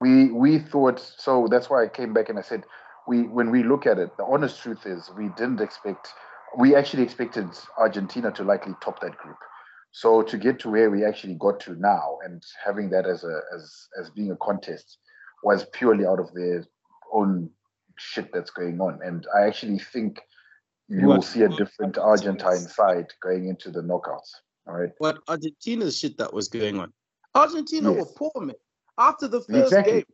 [0.00, 1.48] We we thought so.
[1.50, 2.64] That's why I came back and I said
[3.08, 6.12] we when we look at it, the honest truth is we didn't expect.
[6.58, 7.48] We actually expected
[7.78, 9.38] Argentina to likely top that group.
[9.92, 13.40] So to get to where we actually got to now, and having that as a
[13.54, 14.98] as as being a contest,
[15.42, 16.62] was purely out of their
[17.12, 17.50] own
[17.96, 19.00] shit that's going on.
[19.04, 20.20] And I actually think
[20.88, 24.30] you will see a different Argentine side going into the knockouts.
[24.66, 24.90] All right.
[24.98, 26.92] What Argentina's shit that was going on.
[27.34, 27.98] Argentina Yes.
[28.06, 28.56] were poor, man.
[28.98, 29.92] After the first Exactly.
[29.92, 30.04] game,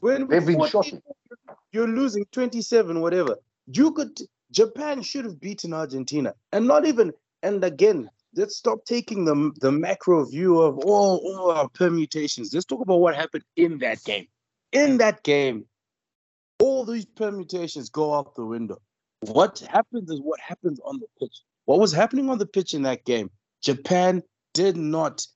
[0.00, 1.02] when They've been 14 shocking.
[1.72, 3.36] you're losing 27, whatever.
[3.66, 4.18] You could
[4.52, 6.34] Japan should have beaten Argentina.
[6.52, 7.12] And not even,
[7.42, 12.54] and again, let's stop taking the the macro view of all, all our permutations.
[12.54, 14.26] Let's talk about what happened in that game.
[14.72, 15.66] In that game,
[16.58, 18.78] all these permutations go out the window.
[19.20, 21.40] What happens is what happens on the pitch.
[21.64, 23.30] What was happening on the pitch in that game?
[23.62, 24.22] Japan
[24.54, 25.26] did not,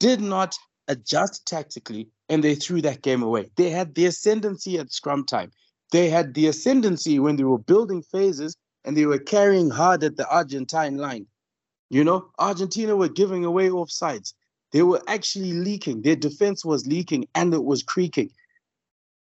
[0.00, 0.54] did not
[0.88, 3.50] adjust tactically, and they threw that game away.
[3.56, 5.52] They had the ascendancy at scrum time.
[5.92, 10.16] they had the ascendancy when they were building phases and they were carrying hard at
[10.16, 11.26] the Argentine line.
[11.90, 14.34] You know, Argentina were giving away offsides.
[14.72, 16.02] They were actually leaking.
[16.02, 18.30] Their defense was leaking and it was creaking.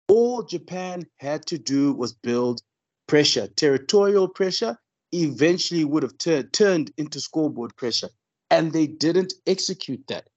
[0.07, 2.61] All Japan had to do was build
[3.07, 3.47] pressure.
[3.47, 4.77] Territorial pressure
[5.11, 8.09] eventually would have tur- turned into scoreboard pressure.
[8.51, 10.27] And they didn't execute that.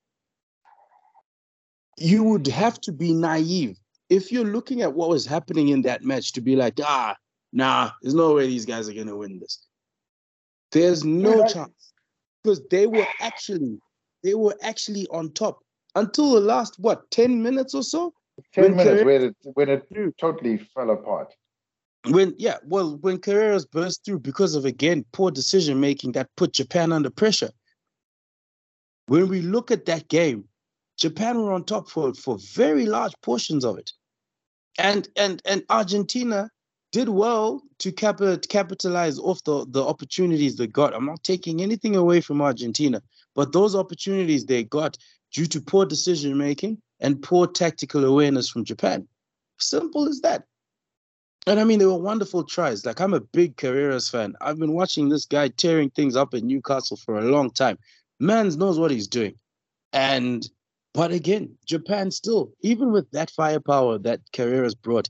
[1.98, 3.76] You would have to be naive
[4.08, 7.16] if you're looking at what was happening in that match to be like, ah,
[7.52, 9.66] nah, there's no way these guys are going to win this.
[10.72, 11.92] There's no chance
[12.42, 13.78] because they were actually
[14.22, 15.60] they were actually on top
[15.94, 18.12] until the last what 10 minutes or so
[18.53, 21.34] 10 minutes where it when it totally fell apart.
[22.09, 26.53] When yeah well when Carreras burst through because of again poor decision making that put
[26.53, 27.51] Japan under pressure.
[29.07, 30.49] When we look at that game
[30.99, 33.93] Japan were on top for for very large portions of it.
[34.78, 36.51] And and and Argentina
[36.91, 40.95] did well to cap- capitalize off the, the opportunities they got.
[40.95, 43.03] I'm not taking anything away from Argentina,
[43.34, 44.97] but those opportunities they got
[45.32, 49.07] due to poor decision making and poor tactical awareness from Japan.
[49.59, 50.44] Simple as that.
[51.46, 52.84] And I mean, they were wonderful tries.
[52.84, 54.34] Like, I'm a big Carreras fan.
[54.40, 57.78] I've been watching this guy tearing things up in Newcastle for a long time.
[58.20, 59.34] Mans knows what he's doing.
[59.92, 60.46] And,
[60.92, 65.09] but again, Japan still, even with that firepower that Carreras brought,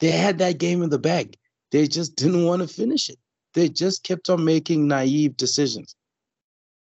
[0.00, 1.36] they had that game in the bag.
[1.70, 3.18] They just didn't want to finish it.
[3.54, 5.94] They just kept on making naive decisions.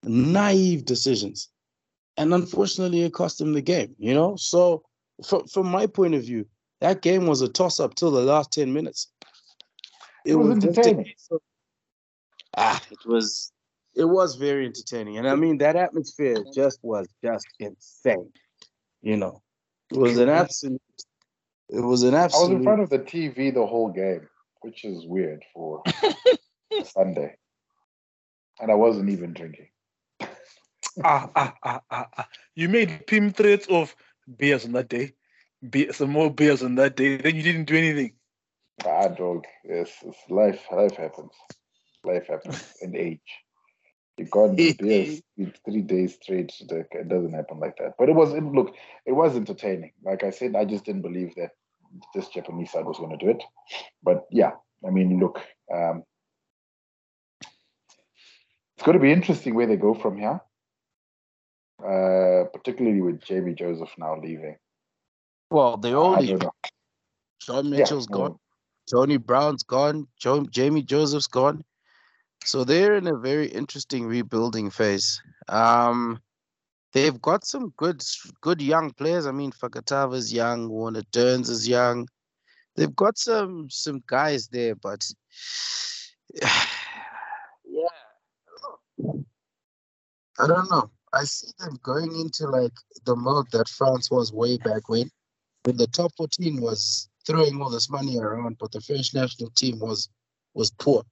[0.04, 1.50] Naive decisions.
[2.18, 4.36] And unfortunately, it cost him the game, you know?
[4.36, 4.84] So,
[5.26, 6.46] from, from my point of view,
[6.82, 9.08] that game was a toss up till the last 10 minutes.
[10.26, 11.14] It, it was, was entertaining.
[12.58, 13.52] ah, it was
[13.96, 15.18] it was very entertaining.
[15.18, 18.32] And I mean that atmosphere just was just insane.
[19.02, 19.42] You know.
[19.92, 20.82] It was an absolute
[21.70, 22.46] it was an absolute.
[22.46, 24.28] I was in front of the TV the whole game,
[24.62, 25.84] which is weird for
[26.84, 27.36] Sunday,
[28.60, 29.68] and I wasn't even drinking.
[31.04, 32.28] Ah, ah, ah, ah, ah.
[32.56, 33.96] You made pim threats of
[34.38, 35.14] beers on that day,
[35.92, 37.18] some more beers on that day.
[37.18, 38.14] Then you didn't do anything.
[38.86, 39.46] Ah, dog.
[39.64, 40.66] Yes, it's life.
[40.72, 41.34] Life happens.
[42.04, 43.20] Life happens in age.
[44.18, 45.22] You got beers
[45.66, 46.54] three days straight.
[46.60, 47.94] It doesn't happen like that.
[47.98, 48.34] But it was.
[48.34, 48.76] It, look,
[49.06, 49.92] it was entertaining.
[50.04, 51.52] Like I said, I just didn't believe that
[52.14, 53.44] this Japanese side was going to do it.
[54.04, 54.52] But yeah,
[54.86, 55.40] I mean, look,
[55.74, 56.04] um,
[58.76, 60.40] it's going to be interesting where they go from here,
[61.84, 64.58] uh, particularly with Jamie Joseph now leaving.
[65.50, 66.42] Well, they all leave.
[67.42, 68.40] Sean Mitchell's yeah, gone.
[68.90, 70.08] Tony Brown's gone.
[70.50, 71.64] Jamie Joseph's gone.
[72.44, 75.22] So they're in a very interesting rebuilding phase.
[75.48, 76.20] Um,
[76.94, 78.02] they've got some good
[78.42, 79.26] good young players.
[79.26, 82.08] I mean, Fakatava's young, Warner Dearns is young.
[82.76, 85.06] They've got some some guys there, but
[86.42, 86.50] yeah,
[90.40, 90.90] I don't know.
[91.14, 92.74] I see them going into like
[93.06, 95.10] the mode that France was way back when,
[95.64, 99.80] when the top 14 was throwing all this money around, but the French national team
[99.80, 100.10] was
[100.54, 101.04] was poor.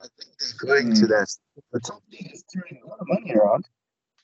[0.00, 1.00] I think they're going mm.
[1.00, 1.28] to that.
[1.72, 3.66] The top league is throwing a lot of money around,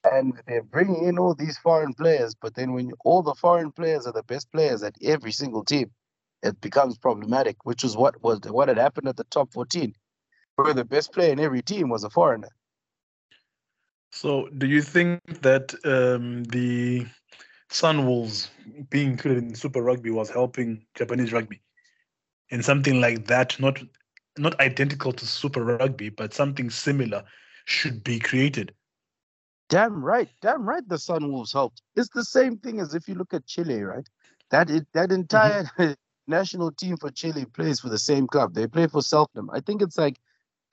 [0.04, 2.34] and they're bringing in all these foreign players.
[2.34, 5.90] But then when all the foreign players are the best players at every single team,
[6.42, 7.56] it becomes problematic.
[7.64, 9.94] Which is what was what had happened at the top 14,
[10.56, 12.50] where the best player in every team was a foreigner.
[14.10, 17.06] So, do you think that um, the
[17.70, 18.48] Sunwolves
[18.88, 21.60] being included in Super Rugby was helping Japanese rugby?
[22.50, 23.82] And something like that, not
[24.38, 27.24] not identical to Super Rugby, but something similar
[27.64, 28.72] should be created.
[29.68, 30.86] Damn right, damn right.
[30.88, 31.82] The Sunwolves helped.
[31.96, 34.08] It's the same thing as if you look at Chile, right?
[34.50, 35.92] That it, that entire mm-hmm.
[36.28, 38.54] national team for Chile plays for the same club.
[38.54, 39.48] They play for Selknam.
[39.52, 40.20] I think it's like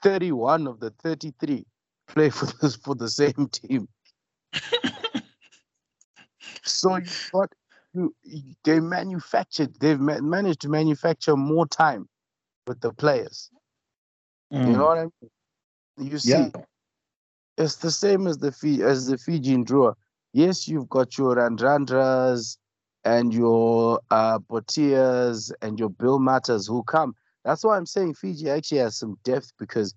[0.04, 1.66] 31 of the 33
[2.08, 3.88] play for this for the same team.
[6.64, 7.52] so you got
[7.94, 8.16] you,
[8.64, 9.80] they manufactured.
[9.80, 12.08] They've ma- managed to manufacture more time
[12.68, 13.50] with the players.
[14.52, 14.68] Mm.
[14.68, 16.12] You know what I mean?
[16.12, 16.50] You see, yeah.
[17.58, 19.94] it's the same as the Fiji, as the Fijian Drua.
[20.34, 22.58] Yes, you've got your Radradras
[23.04, 27.14] and your uh, Botias and your Bill Matas who come.
[27.46, 29.94] That's why I'm saying Fiji actually has some depth because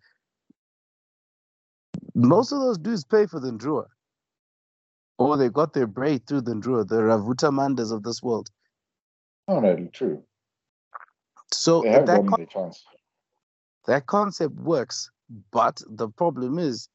[2.16, 3.86] most of those dudes pay for the Drua.
[5.18, 8.50] Or they got their break through the Drua, the Ravutaumadas of this world.
[9.48, 10.22] Oh, no, true.
[11.52, 12.46] So that, con-
[13.86, 15.10] that concept works,
[15.52, 16.88] but the problem is,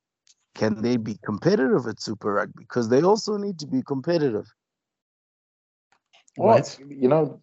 [0.55, 2.63] can they be competitive at Super Rugby?
[2.63, 4.45] Because they also need to be competitive.
[6.37, 6.79] Well, right?
[6.89, 7.41] you know,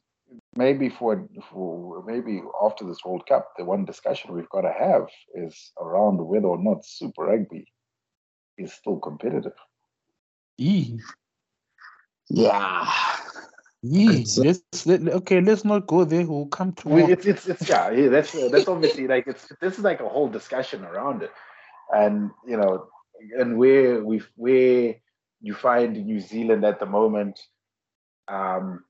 [0.56, 5.06] maybe for, for maybe after this World Cup, the one discussion we've got to have
[5.34, 7.66] is around whether or not Super Rugby
[8.56, 9.52] is still competitive.
[10.56, 10.98] Yee.
[12.28, 12.92] Yeah.
[13.82, 14.26] Yee.
[14.36, 16.26] Let's, let, okay, let's not go there.
[16.26, 17.10] We'll come to We, more.
[17.12, 20.28] it's it's it's yeah, yeah, that's that's obviously like it's this is like a whole
[20.28, 21.30] discussion around it,
[21.94, 22.88] and you know,
[23.38, 24.96] and where we where
[25.40, 27.38] you find New Zealand at the moment,
[28.26, 28.84] um,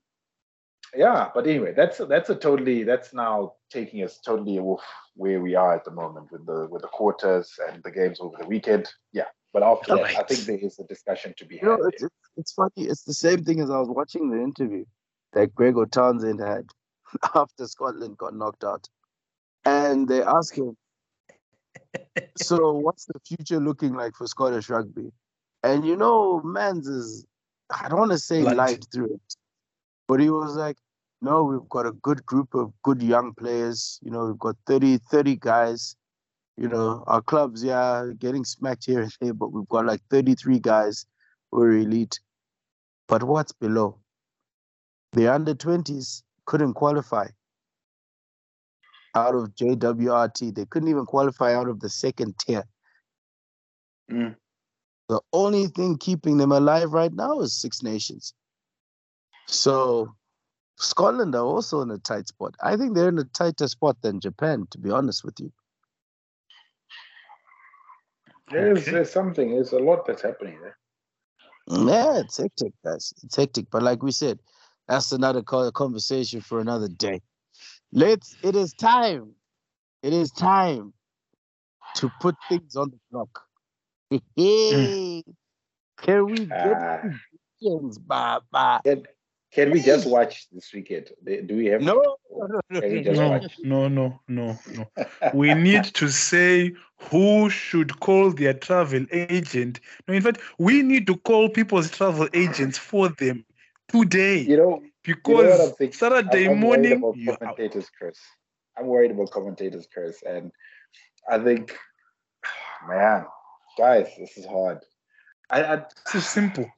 [0.95, 1.29] yeah.
[1.33, 4.83] But anyway, that's that's a totally that's now taking us totally off
[5.15, 8.37] where we are at the moment with the with the quarters and the games over
[8.39, 8.89] the weekend.
[9.13, 11.79] Yeah, but after that, I think there is a discussion to be You had.
[11.93, 12.71] it's, it's, it's funny.
[12.77, 14.85] It's the same thing as I was watching the interview
[15.33, 16.65] that Gregor Townsend had
[17.35, 18.87] after Scotland got knocked out.
[19.65, 20.77] And they ask him,
[22.37, 25.11] So, what's the future looking like for Scottish rugby?
[25.63, 27.25] And you know, Mans is,
[27.69, 28.57] I don't want to say Blunt.
[28.57, 29.35] light through it,
[30.09, 30.75] but he was like,
[31.21, 33.99] No, we've got a good group of good young players.
[34.01, 35.95] You know, we've got 30, 30 guys.
[36.57, 40.59] You know, our clubs, yeah, getting smacked here and there, but we've got like 33
[40.59, 41.05] guys
[41.51, 42.19] who are elite.
[43.07, 43.99] But what's below?
[45.13, 47.27] The under 20s couldn't qualify
[49.15, 50.55] out of JWRT.
[50.55, 52.63] They couldn't even qualify out of the second tier.
[54.11, 54.35] Mm.
[55.07, 58.33] The only thing keeping them alive right now is Six Nations.
[59.51, 60.15] So
[60.77, 62.55] Scotland are also in a tight spot.
[62.61, 65.51] I think they're in a tighter spot than Japan, to be honest with you.
[68.51, 68.91] There's Okay.
[68.91, 69.51] there's something.
[69.51, 70.77] There's a lot that's happening there.
[71.67, 73.13] Yeah, it's hectic, guys.
[73.23, 73.67] It's hectic.
[73.71, 74.39] But like we said,
[74.87, 77.21] that's another conversation for another day.
[77.91, 78.37] Let's.
[78.43, 79.35] It is time.
[80.01, 80.93] It is time
[81.95, 83.43] to put things on the block.
[84.35, 85.23] Hey,
[85.97, 87.01] Can we get Ah.
[87.59, 88.81] questions, Baba?
[88.85, 89.05] Can,
[89.51, 91.09] can we just watch this weekend?
[91.23, 92.01] Do do we have No, to?
[92.79, 94.85] no, no, no, no, No.
[95.33, 96.73] We need to say
[97.09, 99.79] who should call their travel agent.
[100.07, 103.45] No, in fact, we need to call people's travel agents for them
[103.87, 104.81] today You know,
[105.25, 105.97] you know what I'm because thinking?
[105.97, 107.39] Saturday I'm, I'm worried morning about you out.
[107.39, 108.19] commentators curse.
[108.77, 110.51] I'm worried about commentators curse, and
[111.29, 111.75] I think,
[112.87, 113.25] man,
[113.77, 114.79] guys, this is hard.
[115.49, 116.69] I, I So simple.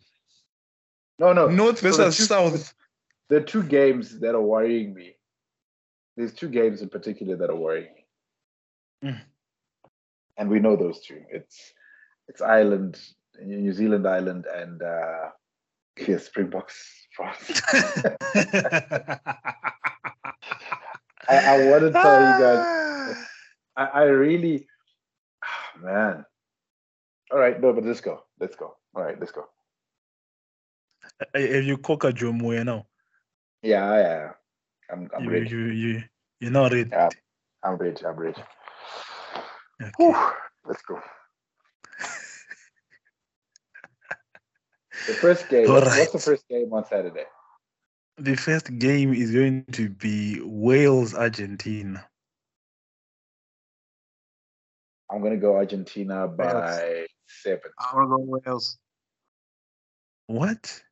[1.22, 2.74] No no North So versus two- South.
[3.30, 5.15] There are two games that are worrying me.
[6.17, 8.05] There's two games in particular that are worrying me,
[9.09, 9.22] Mm.
[10.38, 11.22] and we know those two.
[11.32, 11.57] It's
[12.28, 12.99] it's Ireland,
[13.41, 15.30] New Zealand, Ireland, and uh,
[16.07, 16.78] yeah, Springboks,
[17.15, 17.61] France.
[21.30, 23.17] I, I want to tell you guys.
[23.78, 24.67] I, I really,
[25.82, 26.26] man.
[27.32, 28.24] All right, no, but let's go.
[28.39, 28.76] Let's go.
[28.95, 29.45] All right, let's go.
[31.22, 32.88] Uh, Have you cook a coca Jomoya now?
[33.61, 34.32] Yeah, yeah.
[34.91, 35.49] I'm, I'm You, ready.
[35.49, 36.03] you, you,
[36.39, 36.89] you're not ready.
[36.89, 37.09] Yeah.
[37.63, 38.05] I'm ready.
[38.05, 38.41] I'm ready.
[39.82, 39.91] Okay.
[39.97, 40.15] Whew,
[40.65, 40.99] let's go.
[45.07, 45.69] The first game.
[45.69, 47.26] All what's, what's the first game on Saturday?
[48.17, 52.05] The first game is going to be Wales Argentina.
[55.09, 57.72] I'm gonna go Argentina by seven.
[57.78, 58.78] I want to go Wales.
[60.28, 60.84] What?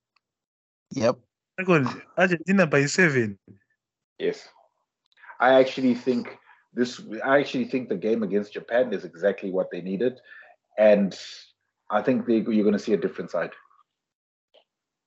[0.92, 1.18] Yep.
[1.60, 3.38] I got Argentina by seven.
[4.18, 4.48] Yes.
[5.40, 6.38] I actually think
[6.74, 7.02] this.
[7.24, 10.20] I actually think the game against Japan is exactly what they needed,
[10.78, 11.18] and
[11.90, 13.52] I think they, you're going to see a different side.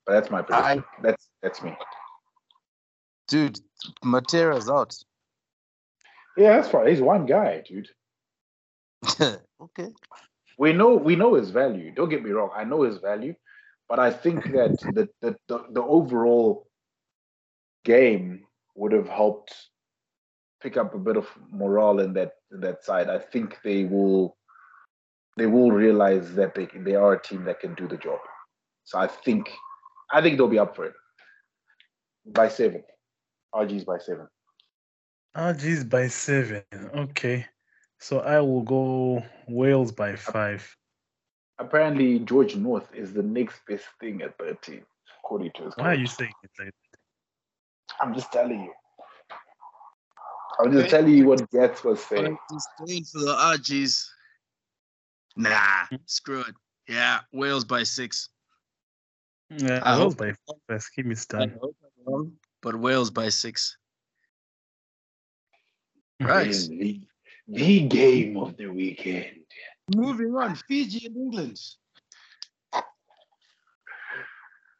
[0.06, 0.84] But that's my prediction.
[1.02, 1.76] that's that's me.
[3.28, 3.60] Dude,
[4.04, 4.94] Matera's out.
[6.36, 6.88] Yeah, that's fine.
[6.88, 7.88] He's one guy, dude.
[9.60, 9.92] okay.
[10.58, 11.92] We know we know his value.
[11.92, 12.50] Don't get me wrong.
[12.54, 13.34] I know his value,
[13.92, 16.66] but I think that the the, the, the overall
[17.84, 18.40] game
[18.74, 19.54] would have helped
[20.62, 23.10] pick up a bit of morale in that in that side.
[23.10, 24.38] I think they will
[25.36, 28.20] they will realize that they they are a team that can do the job.
[28.84, 29.50] So I think
[30.10, 30.94] I think they'll be up for it
[32.24, 32.82] by seven.
[33.54, 34.26] RG's by seven.
[35.36, 36.62] RG's by seven.
[36.96, 37.44] Okay.
[38.00, 40.64] So I will go Wales by five.
[41.62, 44.82] Apparently, George North is the next best thing at 13,
[45.24, 45.74] according to his.
[45.76, 46.74] Why are you saying it like
[48.00, 48.72] I'm just telling you.
[50.58, 52.36] I'm just telling you what Gats was saying.
[52.52, 54.04] Just staying for the RGs.
[55.36, 56.54] Nah, screw it.
[56.88, 58.28] Yeah, Wales by six.
[59.48, 60.56] Yeah, I Wales hope- by four.
[60.68, 61.58] Let's keep it I done.
[61.60, 63.76] hope I'm wrong, but Wales by six.
[66.20, 66.50] Right.
[66.52, 67.00] The,
[67.48, 69.41] the game of the weekend.
[69.96, 71.58] Moving on, Fiji and England.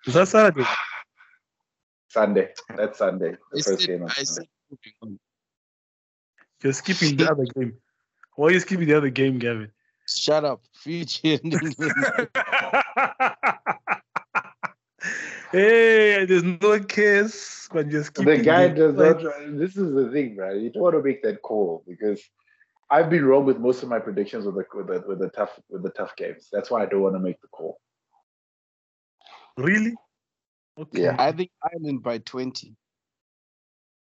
[0.07, 0.67] Is that Saturday?
[2.09, 2.53] Sunday.
[2.77, 3.37] That's Sunday.
[3.53, 4.33] The I first said, game on I Sunday.
[4.33, 5.19] said moving on.
[6.63, 7.75] You're skipping the other game.
[8.37, 9.71] Why are you skipping the other game, Gavin?
[10.09, 11.77] Shut up, Fiji and England.
[15.53, 19.23] hey, there's no case, but you're skipping The guy does not.
[19.59, 20.57] This is the thing, right?
[20.57, 22.21] You don't want to make that call because
[22.93, 25.59] I've been wrong with most of my predictions with the with the, with the tough
[25.71, 26.49] with the tough games.
[26.53, 27.81] That's why I don't want to make the call.
[29.57, 29.95] Really?
[30.79, 31.05] Okay.
[31.05, 31.17] Yeah.
[31.19, 32.77] I think Ireland by 20.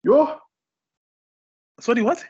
[0.04, 0.38] Yo,
[1.80, 2.24] Sorry, what?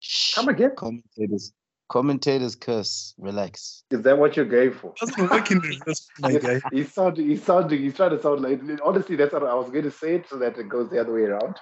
[0.00, 0.34] Shh.
[0.34, 0.72] come again.
[0.76, 1.52] Commentators.
[1.88, 3.14] Commentators curse.
[3.18, 3.84] Relax.
[3.90, 4.92] Is that what you're going for?
[4.98, 6.60] Doesn't work in reverse, my guy.
[6.72, 8.60] He's sounding, he's sounding, he's trying to sound like.
[8.84, 11.14] Honestly, that's what I was going to say it so that it goes the other
[11.14, 11.56] way around.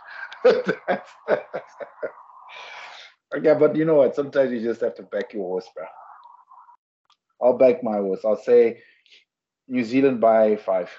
[3.35, 4.15] okay, but you know what?
[4.15, 5.85] Sometimes you just have to back your horse, bro.
[7.43, 8.21] I'll back my horse.
[8.25, 8.83] I'll say
[9.69, 10.91] New Zealand by five.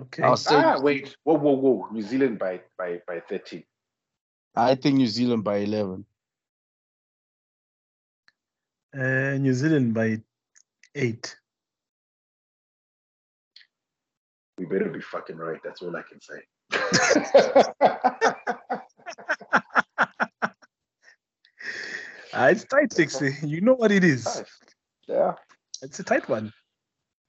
[0.00, 0.22] Okay.
[0.22, 1.16] I'll say Ah, wait.
[1.24, 1.88] Whoa, whoa, whoa.
[1.90, 3.64] New Zealand by by by 13.
[4.54, 6.04] I think New Zealand by 11.
[8.94, 10.20] Uh, New Zealand by
[10.94, 11.36] eight.
[14.58, 15.60] We better be fucking right.
[15.62, 16.40] That's all I can say.
[22.36, 23.34] Ah, it's tight, Dixie.
[23.42, 24.42] You know what it is.
[25.08, 25.34] Yeah,
[25.82, 26.52] It's a tight one.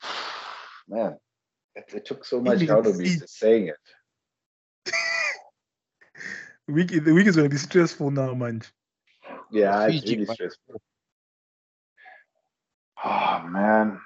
[0.88, 1.18] man.
[1.76, 3.20] It, it took so much Really out of me deep.
[3.20, 4.94] just saying it.
[6.68, 8.62] The week, the week is going to be stressful now, man.
[9.52, 10.82] Yeah, it's Fiji really by- stressful.
[13.06, 14.02] Oh man,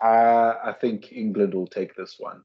[0.00, 2.40] I I think England will take this one.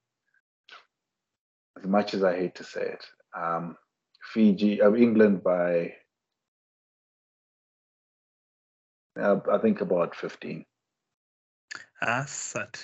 [1.78, 3.06] As much as I hate to say it,
[3.38, 3.78] um,
[4.34, 5.94] Fiji, uh, England by,
[9.20, 10.66] uh, I think about fifteen.
[12.02, 12.80] Ah, sad.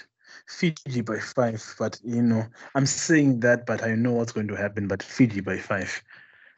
[0.47, 4.55] Fiji by five, but you know, I'm saying that, but I know what's going to
[4.55, 4.87] happen.
[4.87, 6.03] But Fiji by five.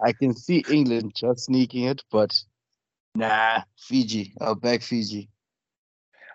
[0.03, 2.35] I can see England just sneaking it, but
[3.15, 4.33] nah, Fiji.
[4.41, 5.29] I'll back Fiji.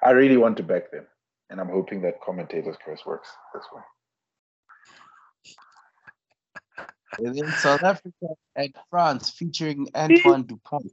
[0.02, 1.06] I really want to back them,
[1.50, 3.82] and I'm hoping that commentators' curse works this way.
[7.18, 10.90] And then South Africa and France featuring Antoine Dupont.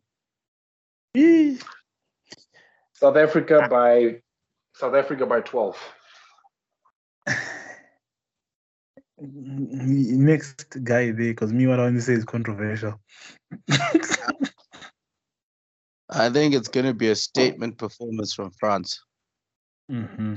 [2.99, 4.21] South Africa by
[4.75, 5.77] South Africa by twelve.
[9.21, 12.99] Next guy there, because me, what I want to say is controversial.
[16.09, 19.01] I think it's going to be a statement performance from France.
[19.89, 20.35] hmm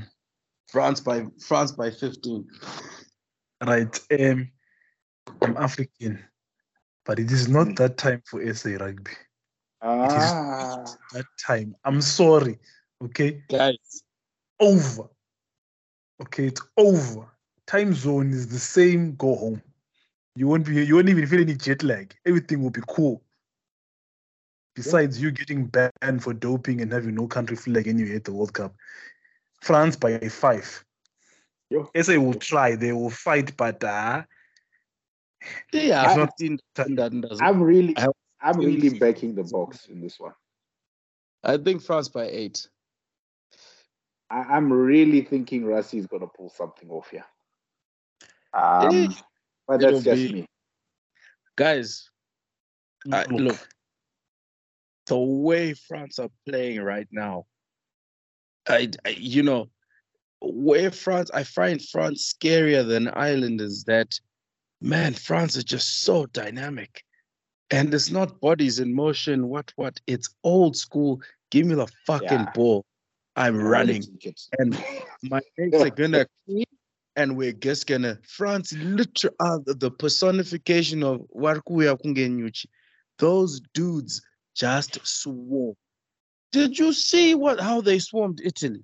[0.69, 2.47] France by France by 15.
[3.65, 3.99] Right.
[4.19, 4.51] Um,
[5.41, 6.23] I'm African,
[7.05, 9.11] but it is not that time for SA rugby.
[9.83, 11.75] Ah, That time.
[11.83, 12.57] I'm sorry.
[13.03, 13.43] Okay.
[13.49, 14.03] Guys,
[14.59, 15.09] Over.
[16.21, 17.27] Okay, it's over.
[17.67, 19.15] Time zone is the same.
[19.15, 19.61] Go home.
[20.35, 20.85] You won't be.
[20.85, 22.15] You won't even feel any jet lag.
[22.25, 23.21] Everything will be cool.
[24.75, 28.53] Besides you getting banned for doping and having no country flag anyway at the World
[28.53, 28.73] Cup.
[29.61, 30.83] France by five.
[31.69, 31.89] Yo.
[31.95, 32.75] SA will try.
[32.75, 34.23] They will fight, but uh,
[35.73, 36.87] yeah, It's not- 15 that
[37.41, 38.07] I'm really, I-
[38.43, 40.33] I'm really backing the Boks in this one.
[41.43, 42.67] I think France by 8.
[44.29, 47.25] I, I'm really thinking Rassie is gonna pull something off here.
[48.53, 49.15] Um,
[49.67, 50.45] but that's it'll just be- me.
[51.55, 52.09] Guys,
[53.11, 53.69] Uh, look, look,
[55.05, 57.45] the way France are playing right now,
[58.67, 59.69] I, I you know,
[60.41, 64.19] where France, I find France scarier than Ireland is that,
[64.81, 67.03] man, France is just so dynamic.
[67.71, 71.21] And it's not bodies in motion, what, what, it's old school.
[71.49, 72.51] Give me the fucking Yeah.
[72.53, 72.85] ball.
[73.35, 74.03] I'm running.
[74.59, 74.77] And
[75.23, 76.65] my legs are gonna clean
[77.15, 82.65] and we're just gonna France literally uh, the, the personification of Warkuya Kungenyuchi.
[83.19, 84.21] Those dudes
[84.55, 85.75] just swarm.
[86.51, 88.83] Did you see what how they swarmed Italy?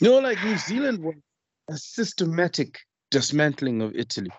[0.00, 1.14] You know, like New Zealand was
[1.68, 2.78] a systematic
[3.10, 4.30] dismantling of Italy,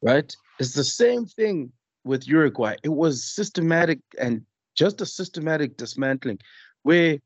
[0.00, 0.34] right?
[0.58, 1.72] It's the same thing
[2.04, 2.76] with Uruguay.
[2.82, 4.44] It was systematic and
[4.74, 6.38] just a systematic dismantling
[6.82, 7.18] where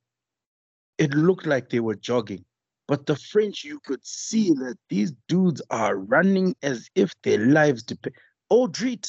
[0.98, 2.44] it looked like they were jogging.
[2.88, 7.82] But the French, you could see that these dudes are running as if their lives
[7.82, 8.14] depend.
[8.52, 9.08] Alldritt,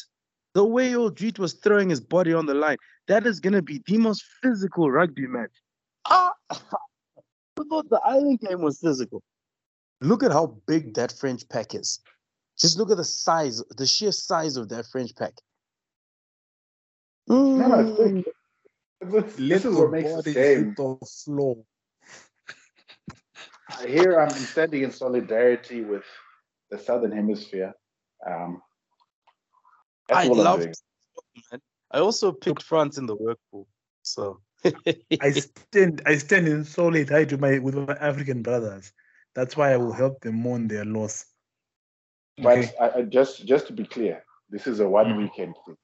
[0.53, 3.81] the way Alldritt was throwing his body on the line, that is going to be
[3.85, 5.51] the most physical rugby match.
[6.05, 9.21] Ah, I thought the Ireland game was physical.
[10.01, 11.99] Look at how big that French pack is.
[12.59, 15.33] Just look at the size, the sheer size of that French pack.
[17.27, 18.15] No, no, it's Mm.
[18.15, 18.25] big.
[19.11, 20.65] This, this is what makes the game.
[20.65, 21.57] hit the floor.
[23.85, 26.03] here I'm standing in solidarity with
[26.71, 27.73] the Southern Hemisphere.
[28.25, 28.61] Um,
[30.09, 30.73] I all I'm love man.
[31.91, 33.67] I also picked France in the work pool.
[34.03, 38.91] So I stand I stand in solidarity with my with my African brothers.
[39.35, 41.25] That's why I will help them mourn their loss.
[42.37, 42.71] But Okay.
[42.79, 45.17] I, I just just to be clear, this is a one Mhm.
[45.17, 45.77] weekend thing.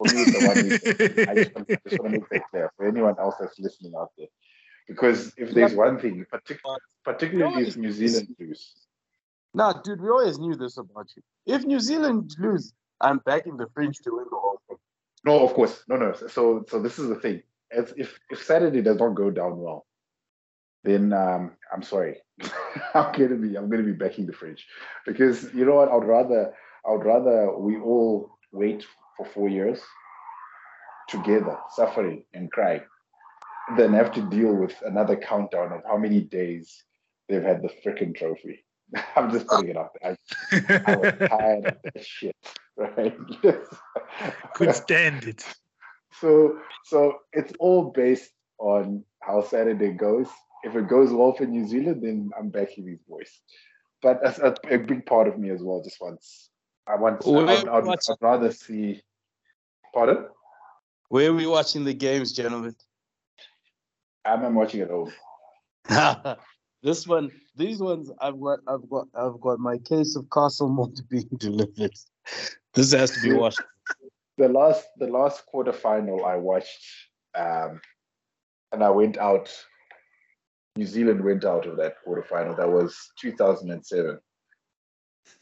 [0.00, 1.28] For me, it's a one weekend.
[1.28, 3.92] I just, want- I just want to make that clear for anyone else that's listening
[3.98, 4.28] out there.
[4.88, 6.58] Because if there's one thing, partic-
[7.04, 8.74] particularly if New Zealand lose,
[9.52, 11.22] Nah, dude, we always knew this about you.
[11.54, 14.78] If New Zealand lose, I'm backing the French to win the whole thing.
[15.24, 16.12] no, of course, no, no.
[16.14, 17.42] So, so this is the thing.
[17.72, 19.86] As if if Saturday does not go down well,
[20.82, 22.16] then um, I'm sorry.
[22.94, 24.66] I'm gonna be I'm gonna be backing the French
[25.06, 25.88] because you know what?
[25.90, 26.54] I'd rather
[26.88, 28.84] I'd rather we all wait
[29.20, 29.80] for four years
[31.08, 32.80] together, suffering and crying,
[33.76, 36.84] then have to deal with another countdown of how many days
[37.28, 38.64] they've had the freaking trophy.
[39.16, 40.16] I'm just putting it out there.
[40.52, 42.36] I, I was tired of that shit,
[42.76, 43.16] right?
[44.54, 45.44] Could stand it.
[46.20, 50.28] So so it's all based on how Saturday goes.
[50.64, 53.30] If it goes well for New Zealand, then I'm backing these boys.
[54.02, 56.50] But as a, a big part of me as well just wants
[56.90, 59.02] I want Where I'd, I'd, I'd rather see
[59.94, 60.26] pardon?
[61.08, 62.74] Where are we watching the games, gentlemen?
[64.24, 65.12] I'm, I'm watching at home.
[66.82, 71.02] this one, these ones, I've got, I've got, I've got my case of Castle Monte
[71.08, 71.94] being delivered.
[72.74, 73.62] This has to be watched.
[74.38, 76.82] The last the last quarterfinal I watched
[77.36, 77.80] um
[78.72, 79.52] and I went out
[80.76, 82.56] New Zealand went out of that quarterfinal.
[82.56, 84.18] That was 2007.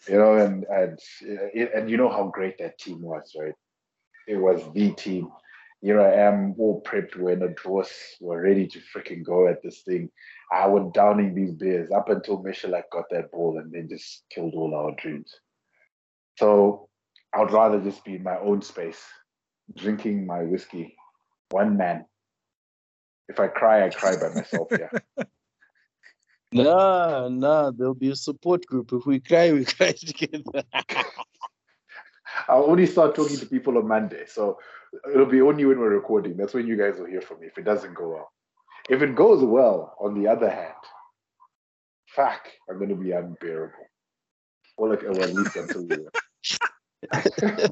[0.08, 0.98] You know, and and
[1.74, 3.54] and you know how great that team was, right?
[4.28, 5.32] It was the team.
[5.80, 9.80] Here I am, all prepped when the draws were ready to freaking go at this
[9.80, 10.10] thing.
[10.52, 14.52] I was downing these beers up until Michalak got that ball and then just killed
[14.54, 15.34] all our dreams.
[16.36, 16.88] So
[17.34, 19.00] I would rather just be in my own space,
[19.74, 20.94] drinking my whiskey,
[21.50, 22.04] one man.
[23.28, 24.68] If I cry, I cry by myself.
[24.78, 25.24] Yeah.
[26.50, 28.90] Nah, nah, there'll be a support group.
[28.94, 30.64] If we cry, we cry together.
[32.48, 34.24] I'll only start talking to people on Monday.
[34.26, 34.58] So
[35.12, 36.36] it'll be only when we're recording.
[36.36, 38.32] That's when you guys will hear from me if it doesn't go well.
[38.88, 40.72] If it goes well, on the other hand,
[42.06, 43.86] fuck, I'm going to be unbearable.
[44.78, 45.98] Or like, well, at least until we.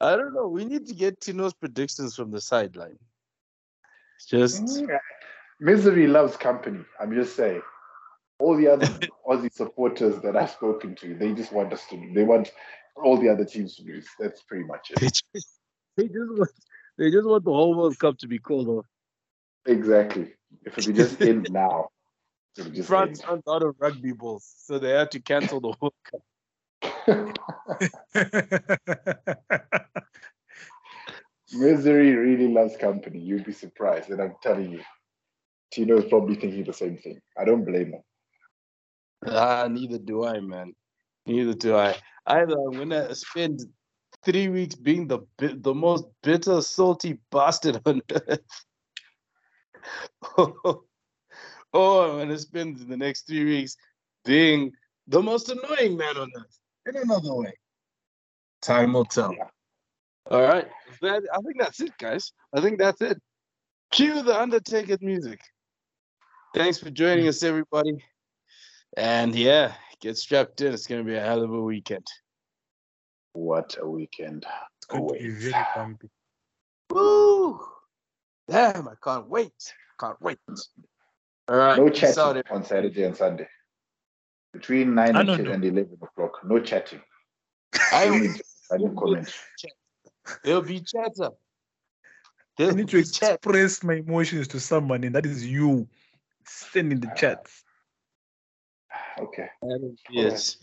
[0.00, 0.48] I don't know.
[0.48, 2.98] We need to get Tino's predictions from the sideline.
[4.28, 4.82] Just
[5.60, 6.84] Misery loves company.
[7.00, 7.62] I'm just saying.
[8.38, 8.86] All the other
[9.28, 12.10] Aussie supporters that I've spoken to, they just want us to.
[12.14, 12.52] They want
[12.96, 14.06] all the other teams to lose.
[14.18, 15.00] That's pretty much it.
[15.00, 15.24] they just,
[15.96, 16.50] they just want
[16.98, 18.86] they just want the whole World Cup to be called off.
[19.66, 20.32] Exactly.
[20.64, 21.88] If it could just end now,
[22.56, 23.28] it would just France end.
[23.28, 26.22] runs out of rugby balls, so they had to cancel the World Cup.
[31.52, 33.20] Misery really loves company.
[33.20, 34.80] You'd be surprised, and I'm telling you,
[35.72, 37.20] Tino's probably thinking the same thing.
[37.38, 38.02] I don't blame him.
[39.26, 40.74] Ah, neither do I, man.
[41.26, 41.96] Neither do I.
[42.26, 43.60] Either I'm gonna spend
[44.24, 48.64] three weeks being the the most bitter, salty bastard on earth,
[50.36, 53.76] or I'm gonna spend the next three weeks
[54.24, 54.72] being
[55.06, 56.60] the most annoying man on earth.
[56.86, 57.52] In another way,
[58.62, 59.34] time will tell.
[60.30, 60.68] All right,
[61.00, 62.32] that, I think that's it, guys.
[62.52, 63.20] I think that's it.
[63.90, 65.40] Cue the Undertaker music.
[66.54, 68.04] Thanks for joining us, everybody.
[68.96, 70.72] And yeah, get strapped in.
[70.72, 72.06] It's going to be a hell of a weekend.
[73.32, 74.46] What a weekend!
[74.78, 75.38] It's going to be Wait.
[75.38, 76.10] very bumpy.
[76.90, 77.60] Woo!
[78.48, 79.74] Damn, I can't wait.
[80.00, 80.38] Can't wait.
[81.48, 81.78] All right.
[81.78, 83.48] No peace chatting out, on Saturday and Sunday.
[84.52, 87.02] Between nine I and, 10 and eleven o'clock, no chatting.
[87.92, 88.30] I Only
[88.68, 89.34] silent comment.
[90.42, 91.30] There'll be chatter.
[91.30, 91.30] I
[92.56, 93.34] There'll need to be chat.
[93.34, 95.86] express my emotions to someone, and that is you.
[96.44, 97.14] Send in the ah.
[97.14, 97.62] chats.
[99.20, 99.48] Okay.
[100.10, 100.56] Yes.